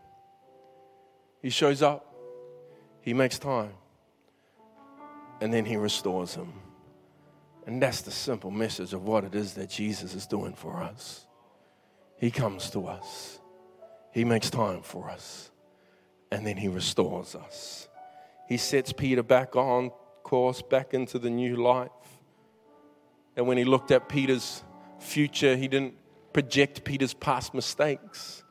He 1.42 1.50
shows 1.50 1.82
up, 1.82 2.14
he 3.02 3.12
makes 3.12 3.38
time 3.38 3.72
and 5.40 5.52
then 5.52 5.64
he 5.64 5.76
restores 5.76 6.34
him. 6.34 6.52
And 7.66 7.82
that's 7.82 8.02
the 8.02 8.10
simple 8.10 8.50
message 8.50 8.92
of 8.92 9.04
what 9.04 9.24
it 9.24 9.34
is 9.34 9.54
that 9.54 9.70
Jesus 9.70 10.14
is 10.14 10.26
doing 10.26 10.54
for 10.54 10.82
us. 10.82 11.26
He 12.18 12.30
comes 12.30 12.70
to 12.70 12.86
us, 12.86 13.38
He 14.12 14.24
makes 14.24 14.50
time 14.50 14.82
for 14.82 15.08
us, 15.08 15.49
and 16.30 16.46
then 16.46 16.56
He 16.56 16.68
restores 16.68 17.34
us. 17.34 17.88
He 18.48 18.56
sets 18.56 18.92
Peter 18.92 19.22
back 19.22 19.56
on 19.56 19.90
course, 20.22 20.62
back 20.62 20.94
into 20.94 21.18
the 21.18 21.30
new 21.30 21.56
life. 21.56 21.90
And 23.36 23.46
when 23.46 23.56
He 23.58 23.64
looked 23.64 23.90
at 23.90 24.08
Peter's 24.08 24.62
future, 24.98 25.56
He 25.56 25.68
didn't 25.68 25.94
project 26.32 26.84
Peter's 26.84 27.14
past 27.14 27.54
mistakes, 27.54 28.44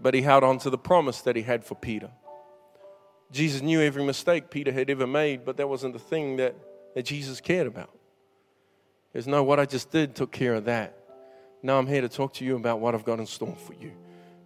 but 0.00 0.14
He 0.14 0.22
held 0.22 0.44
on 0.44 0.58
to 0.60 0.70
the 0.70 0.78
promise 0.78 1.22
that 1.22 1.36
He 1.36 1.42
had 1.42 1.64
for 1.64 1.74
Peter. 1.74 2.10
Jesus 3.30 3.62
knew 3.62 3.80
every 3.80 4.04
mistake 4.04 4.50
Peter 4.50 4.72
had 4.72 4.90
ever 4.90 5.06
made, 5.06 5.44
but 5.44 5.56
that 5.56 5.68
wasn't 5.68 5.94
the 5.94 5.98
thing 5.98 6.36
that, 6.36 6.54
that 6.94 7.04
Jesus 7.04 7.40
cared 7.40 7.66
about. 7.66 7.90
There's 9.14 9.26
no, 9.26 9.42
what 9.42 9.58
I 9.58 9.64
just 9.64 9.90
did 9.90 10.14
took 10.14 10.32
care 10.32 10.54
of 10.54 10.66
that. 10.66 10.98
Now 11.62 11.78
I'm 11.78 11.86
here 11.86 12.02
to 12.02 12.08
talk 12.08 12.34
to 12.34 12.44
you 12.44 12.56
about 12.56 12.80
what 12.80 12.94
I've 12.94 13.04
got 13.04 13.20
in 13.20 13.26
store 13.26 13.56
for 13.66 13.72
you 13.74 13.92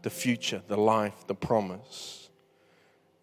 the 0.07 0.11
future, 0.11 0.63
the 0.69 0.77
life, 0.77 1.27
the 1.27 1.35
promise. 1.35 2.31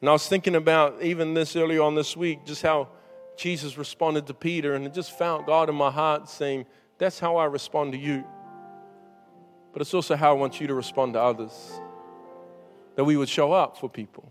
And 0.01 0.09
I 0.09 0.11
was 0.11 0.27
thinking 0.27 0.55
about 0.55 1.01
even 1.01 1.33
this 1.33 1.55
earlier 1.55 1.81
on 1.81 1.95
this 1.95 2.17
week, 2.17 2.45
just 2.45 2.61
how 2.61 2.89
Jesus 3.37 3.77
responded 3.77 4.27
to 4.27 4.33
Peter, 4.33 4.75
and 4.75 4.85
it 4.85 4.93
just 4.93 5.17
found 5.17 5.45
God 5.45 5.69
in 5.69 5.75
my 5.75 5.89
heart 5.89 6.27
saying, 6.27 6.65
That's 6.97 7.19
how 7.19 7.37
I 7.37 7.45
respond 7.45 7.93
to 7.93 7.97
you. 7.97 8.23
But 9.71 9.81
it's 9.81 9.93
also 9.93 10.15
how 10.15 10.31
I 10.31 10.33
want 10.33 10.59
you 10.61 10.67
to 10.67 10.73
respond 10.73 11.13
to 11.13 11.21
others. 11.21 11.53
That 12.95 13.05
we 13.05 13.17
would 13.17 13.29
show 13.29 13.53
up 13.53 13.77
for 13.77 13.89
people 13.89 14.29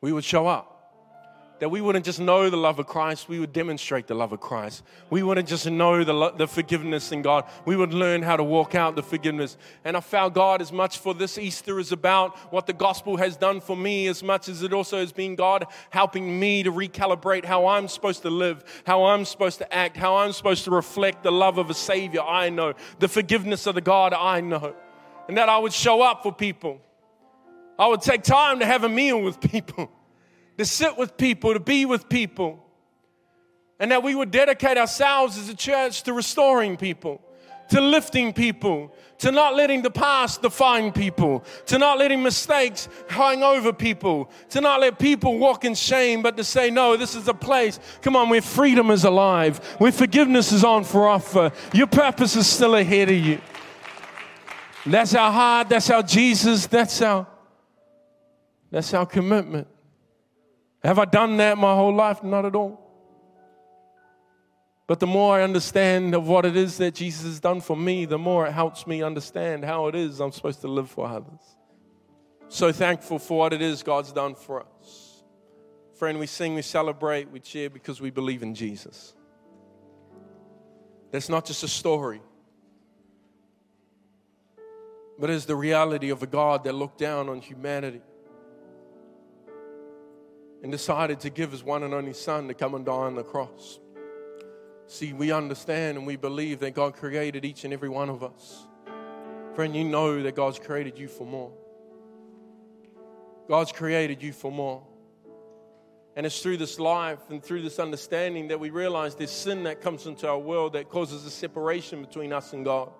we 0.00 0.12
would 0.12 0.24
show 0.24 0.46
up. 0.46 0.77
That 1.60 1.70
we 1.70 1.80
wouldn't 1.80 2.04
just 2.04 2.20
know 2.20 2.48
the 2.50 2.56
love 2.56 2.78
of 2.78 2.86
Christ, 2.86 3.28
we 3.28 3.40
would 3.40 3.52
demonstrate 3.52 4.06
the 4.06 4.14
love 4.14 4.32
of 4.32 4.40
Christ. 4.40 4.84
We 5.10 5.22
wouldn't 5.22 5.48
just 5.48 5.68
know 5.68 6.04
the, 6.04 6.12
lo- 6.12 6.34
the 6.36 6.46
forgiveness 6.46 7.10
in 7.10 7.22
God, 7.22 7.44
we 7.64 7.76
would 7.76 7.92
learn 7.92 8.22
how 8.22 8.36
to 8.36 8.44
walk 8.44 8.74
out 8.74 8.96
the 8.96 9.02
forgiveness. 9.02 9.56
And 9.84 9.96
I 9.96 10.00
found 10.00 10.34
God 10.34 10.62
as 10.62 10.72
much 10.72 10.98
for 10.98 11.14
this 11.14 11.38
Easter 11.38 11.78
is 11.78 11.90
about 11.90 12.36
what 12.52 12.66
the 12.66 12.72
gospel 12.72 13.16
has 13.16 13.36
done 13.36 13.60
for 13.60 13.76
me, 13.76 14.06
as 14.06 14.22
much 14.22 14.48
as 14.48 14.62
it 14.62 14.72
also 14.72 14.98
has 14.98 15.12
been 15.12 15.34
God 15.34 15.66
helping 15.90 16.38
me 16.38 16.62
to 16.62 16.72
recalibrate 16.72 17.44
how 17.44 17.66
I'm 17.66 17.88
supposed 17.88 18.22
to 18.22 18.30
live, 18.30 18.64
how 18.86 19.06
I'm 19.06 19.24
supposed 19.24 19.58
to 19.58 19.74
act, 19.74 19.96
how 19.96 20.16
I'm 20.16 20.32
supposed 20.32 20.64
to 20.64 20.70
reflect 20.70 21.22
the 21.22 21.32
love 21.32 21.58
of 21.58 21.70
a 21.70 21.74
Savior 21.74 22.22
I 22.22 22.50
know, 22.50 22.74
the 22.98 23.08
forgiveness 23.08 23.66
of 23.66 23.74
the 23.74 23.80
God 23.80 24.12
I 24.12 24.40
know. 24.40 24.74
And 25.26 25.36
that 25.36 25.48
I 25.48 25.58
would 25.58 25.72
show 25.72 26.00
up 26.00 26.22
for 26.22 26.32
people 26.32 26.80
I 27.78 27.86
would 27.86 28.02
take 28.02 28.22
time 28.22 28.58
to 28.58 28.66
have 28.66 28.82
a 28.82 28.88
meal 28.88 29.22
with 29.22 29.40
people, 29.40 29.90
to 30.58 30.64
sit 30.64 30.98
with 30.98 31.16
people, 31.16 31.54
to 31.54 31.60
be 31.60 31.86
with 31.86 32.08
people. 32.08 32.64
And 33.80 33.92
that 33.92 34.02
we 34.02 34.14
would 34.14 34.32
dedicate 34.32 34.76
ourselves 34.76 35.38
as 35.38 35.48
a 35.48 35.54
church 35.54 36.02
to 36.02 36.12
restoring 36.12 36.76
people, 36.76 37.22
to 37.70 37.80
lifting 37.80 38.32
people, 38.32 38.92
to 39.18 39.30
not 39.30 39.54
letting 39.54 39.82
the 39.82 39.90
past 39.90 40.42
define 40.42 40.90
people, 40.90 41.44
to 41.66 41.78
not 41.78 41.96
letting 41.96 42.24
mistakes 42.24 42.88
hang 43.08 43.44
over 43.44 43.72
people, 43.72 44.30
to 44.50 44.60
not 44.60 44.80
let 44.80 44.98
people 44.98 45.38
walk 45.38 45.64
in 45.64 45.76
shame, 45.76 46.22
but 46.22 46.36
to 46.36 46.42
say, 46.42 46.70
no, 46.70 46.96
this 46.96 47.14
is 47.14 47.28
a 47.28 47.34
place, 47.34 47.78
come 48.02 48.16
on, 48.16 48.28
where 48.28 48.42
freedom 48.42 48.90
is 48.90 49.04
alive, 49.04 49.58
where 49.78 49.92
forgiveness 49.92 50.50
is 50.50 50.64
on 50.64 50.82
for 50.82 51.06
offer. 51.06 51.52
Your 51.72 51.86
purpose 51.86 52.34
is 52.34 52.48
still 52.48 52.74
ahead 52.74 53.10
of 53.10 53.16
you. 53.16 53.40
That's 54.84 55.14
our 55.14 55.30
heart, 55.30 55.68
that's 55.68 55.88
our 55.90 56.02
Jesus, 56.02 56.66
that's 56.66 57.00
our 57.00 57.28
that's 58.70 58.92
our 58.92 59.06
commitment. 59.06 59.66
Have 60.82 60.98
I 60.98 61.04
done 61.04 61.36
that 61.38 61.58
my 61.58 61.74
whole 61.74 61.94
life? 61.94 62.22
Not 62.22 62.44
at 62.44 62.54
all. 62.54 62.84
But 64.86 65.00
the 65.00 65.06
more 65.06 65.36
I 65.36 65.42
understand 65.42 66.14
of 66.14 66.26
what 66.26 66.46
it 66.46 66.56
is 66.56 66.78
that 66.78 66.94
Jesus 66.94 67.24
has 67.24 67.40
done 67.40 67.60
for 67.60 67.76
me, 67.76 68.06
the 68.06 68.16
more 68.16 68.46
it 68.46 68.52
helps 68.52 68.86
me 68.86 69.02
understand 69.02 69.64
how 69.64 69.88
it 69.88 69.94
is 69.94 70.18
I'm 70.18 70.32
supposed 70.32 70.62
to 70.62 70.68
live 70.68 70.90
for 70.90 71.06
others. 71.06 71.40
So 72.48 72.72
thankful 72.72 73.18
for 73.18 73.38
what 73.38 73.52
it 73.52 73.60
is 73.60 73.82
God's 73.82 74.12
done 74.12 74.34
for 74.34 74.64
us. 74.64 75.22
Friend, 75.96 76.18
we 76.18 76.26
sing, 76.26 76.54
we 76.54 76.62
celebrate, 76.62 77.30
we 77.30 77.40
cheer 77.40 77.68
because 77.68 78.00
we 78.00 78.10
believe 78.10 78.42
in 78.42 78.54
Jesus. 78.54 79.14
That's 81.10 81.28
not 81.28 81.44
just 81.44 81.62
a 81.64 81.68
story, 81.68 82.22
but 85.18 85.28
it's 85.28 85.44
the 85.44 85.56
reality 85.56 86.10
of 86.10 86.22
a 86.22 86.26
God 86.26 86.64
that 86.64 86.74
looked 86.74 86.98
down 86.98 87.28
on 87.28 87.40
humanity 87.40 88.00
and 90.62 90.72
decided 90.72 91.20
to 91.20 91.30
give 91.30 91.52
his 91.52 91.62
one 91.62 91.82
and 91.82 91.94
only 91.94 92.12
son 92.12 92.48
to 92.48 92.54
come 92.54 92.74
and 92.74 92.84
die 92.84 92.92
on 92.92 93.14
the 93.14 93.22
cross. 93.22 93.78
See, 94.86 95.12
we 95.12 95.32
understand 95.32 95.98
and 95.98 96.06
we 96.06 96.16
believe 96.16 96.60
that 96.60 96.74
God 96.74 96.94
created 96.94 97.44
each 97.44 97.64
and 97.64 97.72
every 97.72 97.88
one 97.88 98.08
of 98.08 98.24
us. 98.24 98.66
Friend, 99.54 99.74
you 99.74 99.84
know 99.84 100.22
that 100.22 100.34
God's 100.34 100.58
created 100.58 100.98
you 100.98 101.08
for 101.08 101.26
more. 101.26 101.52
God's 103.48 103.72
created 103.72 104.22
you 104.22 104.32
for 104.32 104.50
more. 104.50 104.82
And 106.16 106.26
it's 106.26 106.42
through 106.42 106.56
this 106.56 106.80
life 106.80 107.30
and 107.30 107.42
through 107.42 107.62
this 107.62 107.78
understanding 107.78 108.48
that 108.48 108.58
we 108.58 108.70
realize 108.70 109.14
there's 109.14 109.30
sin 109.30 109.62
that 109.64 109.80
comes 109.80 110.06
into 110.06 110.28
our 110.28 110.38
world 110.38 110.72
that 110.72 110.88
causes 110.88 111.24
a 111.24 111.30
separation 111.30 112.02
between 112.02 112.32
us 112.32 112.52
and 112.52 112.64
God. 112.64 112.90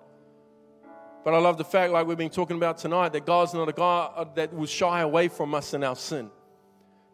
But 1.25 1.33
I 1.33 1.39
love 1.39 1.57
the 1.57 1.65
fact, 1.65 1.91
like 1.91 2.07
we've 2.07 2.17
been 2.17 2.29
talking 2.29 2.55
about 2.55 2.77
tonight, 2.77 3.09
that 3.13 3.25
God's 3.25 3.53
not 3.53 3.67
a 3.67 3.73
God 3.73 4.35
that 4.35 4.53
will 4.53 4.67
shy 4.67 5.01
away 5.01 5.27
from 5.27 5.53
us 5.53 5.73
in 5.73 5.83
our 5.83 5.97
sin 5.97 6.29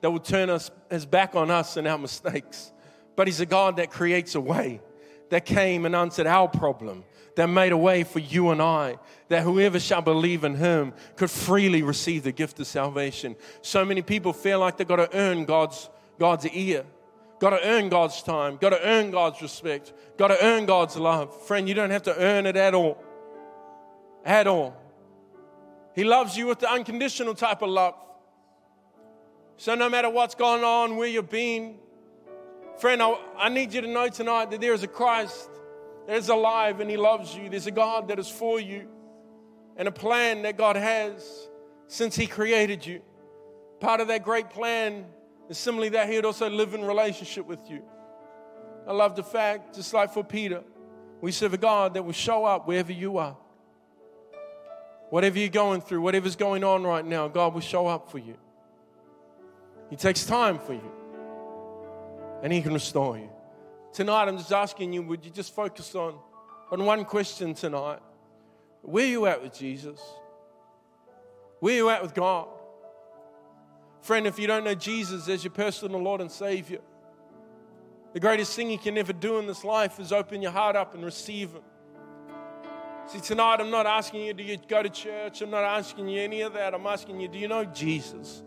that 0.05 0.11
will 0.11 0.19
turn 0.19 0.51
us, 0.51 0.69
his 0.91 1.03
back 1.03 1.33
on 1.33 1.49
us 1.49 1.77
and 1.77 1.87
our 1.87 1.97
mistakes. 1.97 2.71
But 3.15 3.25
he's 3.25 3.39
a 3.39 3.45
God 3.47 3.77
that 3.77 3.89
creates 3.89 4.35
a 4.35 4.39
way, 4.39 4.79
that 5.31 5.45
came 5.45 5.83
and 5.83 5.95
answered 5.95 6.27
our 6.27 6.47
problem, 6.47 7.05
that 7.37 7.47
made 7.47 7.71
a 7.71 7.77
way 7.77 8.03
for 8.03 8.19
you 8.19 8.51
and 8.51 8.61
I, 8.61 8.99
that 9.29 9.41
whoever 9.41 9.79
shall 9.79 10.03
believe 10.03 10.43
in 10.43 10.53
him 10.53 10.93
could 11.15 11.31
freely 11.31 11.81
receive 11.81 12.21
the 12.21 12.31
gift 12.31 12.59
of 12.59 12.67
salvation. 12.67 13.35
So 13.63 13.83
many 13.83 14.03
people 14.03 14.31
feel 14.31 14.59
like 14.59 14.77
they've 14.77 14.87
got 14.87 14.97
to 14.97 15.09
earn 15.17 15.45
God's, 15.45 15.89
God's 16.19 16.45
ear. 16.49 16.85
Got 17.39 17.49
to 17.49 17.67
earn 17.67 17.89
God's 17.89 18.21
time, 18.21 18.57
got 18.57 18.69
to 18.69 18.87
earn 18.87 19.09
God's 19.09 19.41
respect, 19.41 19.91
got 20.17 20.27
to 20.27 20.37
earn 20.45 20.67
God's 20.67 20.97
love. 20.97 21.35
Friend, 21.47 21.67
you 21.67 21.73
don't 21.73 21.89
have 21.89 22.03
to 22.03 22.15
earn 22.15 22.45
it 22.45 22.55
at 22.55 22.75
all. 22.75 23.03
At 24.23 24.45
all. 24.45 24.77
He 25.95 26.03
loves 26.03 26.37
you 26.37 26.45
with 26.45 26.59
the 26.59 26.71
unconditional 26.71 27.33
type 27.33 27.63
of 27.63 27.69
love. 27.69 27.95
So, 29.57 29.73
no 29.75 29.89
matter 29.89 30.09
what's 30.09 30.35
going 30.35 30.63
on, 30.63 30.97
where 30.97 31.07
you've 31.07 31.29
been, 31.29 31.75
friend, 32.77 33.01
I, 33.01 33.17
I 33.37 33.49
need 33.49 33.73
you 33.73 33.81
to 33.81 33.87
know 33.87 34.09
tonight 34.09 34.51
that 34.51 34.59
there 34.59 34.73
is 34.73 34.83
a 34.83 34.87
Christ 34.87 35.49
that 36.07 36.17
is 36.17 36.29
alive 36.29 36.81
and 36.81 36.89
He 36.89 36.97
loves 36.97 37.33
you. 37.35 37.49
There's 37.49 37.67
a 37.67 37.71
God 37.71 38.09
that 38.09 38.19
is 38.19 38.29
for 38.29 38.59
you 38.59 38.87
and 39.77 39.87
a 39.87 39.91
plan 39.91 40.41
that 40.41 40.57
God 40.57 40.75
has 40.75 41.47
since 41.87 42.15
He 42.15 42.27
created 42.27 42.85
you. 42.85 43.01
Part 43.79 44.01
of 44.01 44.09
that 44.09 44.23
great 44.23 44.49
plan 44.49 45.05
is 45.49 45.57
simply 45.57 45.89
that 45.89 46.09
He 46.09 46.17
would 46.17 46.25
also 46.25 46.49
live 46.49 46.73
in 46.73 46.83
relationship 46.83 47.45
with 47.45 47.69
you. 47.69 47.81
I 48.87 48.91
love 48.91 49.15
the 49.15 49.23
fact, 49.23 49.75
just 49.75 49.93
like 49.93 50.13
for 50.13 50.23
Peter, 50.23 50.63
we 51.21 51.31
serve 51.31 51.53
a 51.53 51.57
God 51.57 51.93
that 51.93 52.03
will 52.03 52.11
show 52.11 52.43
up 52.43 52.67
wherever 52.67 52.91
you 52.91 53.17
are. 53.17 53.37
Whatever 55.11 55.39
you're 55.39 55.47
going 55.49 55.79
through, 55.81 56.01
whatever's 56.01 56.35
going 56.35 56.63
on 56.63 56.83
right 56.83 57.05
now, 57.05 57.29
God 57.29 57.53
will 57.53 57.61
show 57.61 57.87
up 57.87 58.11
for 58.11 58.17
you. 58.17 58.35
He 59.89 59.95
takes 59.95 60.25
time 60.25 60.59
for 60.59 60.73
you, 60.73 60.91
and 62.43 62.51
He 62.51 62.61
can 62.61 62.73
restore 62.73 63.17
you. 63.17 63.29
Tonight, 63.93 64.27
I'm 64.27 64.37
just 64.37 64.51
asking 64.51 64.93
you, 64.93 65.01
would 65.03 65.23
you 65.23 65.31
just 65.31 65.53
focus 65.53 65.95
on, 65.95 66.15
on 66.71 66.85
one 66.85 67.05
question 67.05 67.53
tonight? 67.53 67.99
Where 68.81 69.05
are 69.05 69.07
you 69.07 69.25
at 69.25 69.41
with 69.41 69.57
Jesus? 69.57 69.99
Where 71.59 71.73
are 71.73 71.77
you 71.77 71.89
at 71.89 72.01
with 72.01 72.13
God? 72.13 72.47
Friend, 74.01 74.27
if 74.27 74.37
you 74.37 74.47
don't 74.47 74.63
know 74.63 74.75
Jesus 74.75 75.27
as 75.29 75.43
your 75.43 75.51
personal 75.51 75.99
Lord 75.99 76.21
and 76.21 76.31
Savior, 76.31 76.81
the 78.13 78.19
greatest 78.19 78.55
thing 78.55 78.69
you 78.69 78.77
can 78.77 78.97
ever 78.97 79.13
do 79.13 79.39
in 79.39 79.47
this 79.47 79.63
life 79.63 79.99
is 79.99 80.11
open 80.11 80.41
your 80.41 80.51
heart 80.51 80.75
up 80.75 80.93
and 80.93 81.03
receive 81.03 81.51
Him. 81.51 81.63
See, 83.07 83.19
tonight 83.19 83.59
I'm 83.59 83.71
not 83.71 83.85
asking 83.85 84.21
you, 84.21 84.33
do 84.33 84.43
you 84.43 84.57
go 84.57 84.81
to 84.81 84.89
church? 84.89 85.41
I'm 85.41 85.51
not 85.51 85.63
asking 85.63 86.07
you 86.07 86.21
any 86.21 86.41
of 86.41 86.53
that. 86.53 86.73
I'm 86.73 86.87
asking 86.87 87.19
you, 87.19 87.27
do 87.27 87.37
you 87.37 87.47
know 87.47 87.65
Jesus? 87.65 88.43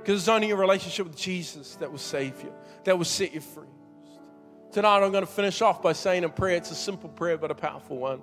Because 0.00 0.20
it's 0.20 0.28
only 0.28 0.48
your 0.48 0.56
relationship 0.56 1.06
with 1.06 1.16
Jesus 1.16 1.76
that 1.76 1.90
will 1.90 1.98
save 1.98 2.42
you, 2.42 2.52
that 2.84 2.96
will 2.96 3.04
set 3.04 3.34
you 3.34 3.40
free. 3.40 3.68
Tonight 4.72 5.02
I'm 5.02 5.12
going 5.12 5.26
to 5.26 5.30
finish 5.30 5.60
off 5.62 5.82
by 5.82 5.92
saying 5.92 6.24
a 6.24 6.28
prayer. 6.28 6.56
It's 6.56 6.70
a 6.70 6.76
simple 6.76 7.08
prayer, 7.08 7.36
but 7.36 7.50
a 7.50 7.54
powerful 7.54 7.98
one. 7.98 8.22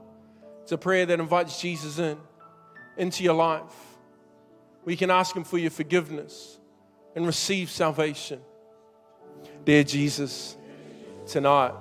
It's 0.63 0.72
a 0.72 0.78
prayer 0.78 1.06
that 1.06 1.20
invites 1.20 1.62
Jesus 1.62 2.00
in, 2.00 2.18
into 2.98 3.24
your 3.24 3.34
life. 3.34 3.62
We 4.86 4.96
can 4.96 5.12
ask 5.12 5.36
Him 5.36 5.44
for 5.44 5.58
your 5.58 5.72
forgiveness 5.72 6.58
and 7.16 7.26
receive 7.26 7.70
salvation. 7.70 8.40
Dear 9.66 9.84
Jesus, 9.84 10.58
tonight, 11.26 11.74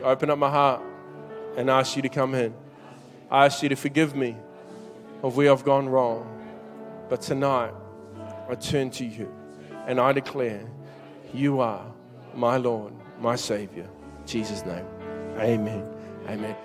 I 0.00 0.04
open 0.04 0.30
up 0.30 0.38
my 0.38 0.50
heart 0.50 0.82
and 1.56 1.70
ask 1.70 1.96
you 1.96 2.02
to 2.02 2.08
come 2.08 2.34
in. 2.34 2.52
I 3.30 3.46
ask 3.46 3.62
you 3.62 3.68
to 3.68 3.76
forgive 3.76 4.16
me 4.16 4.36
of 5.22 5.36
where 5.36 5.52
I've 5.52 5.64
gone 5.64 5.88
wrong. 5.88 6.26
But 7.08 7.22
tonight, 7.22 7.72
I 8.50 8.56
turn 8.56 8.90
to 8.90 9.04
you 9.04 9.32
and 9.86 10.00
I 10.00 10.12
declare, 10.12 10.68
You 11.32 11.60
are 11.60 11.86
my 12.34 12.56
Lord, 12.56 12.92
my 13.20 13.36
Savior. 13.36 13.88
In 14.20 14.26
Jesus' 14.26 14.64
name. 14.64 14.86
Amen. 15.38 15.86
Amen. 16.28 16.56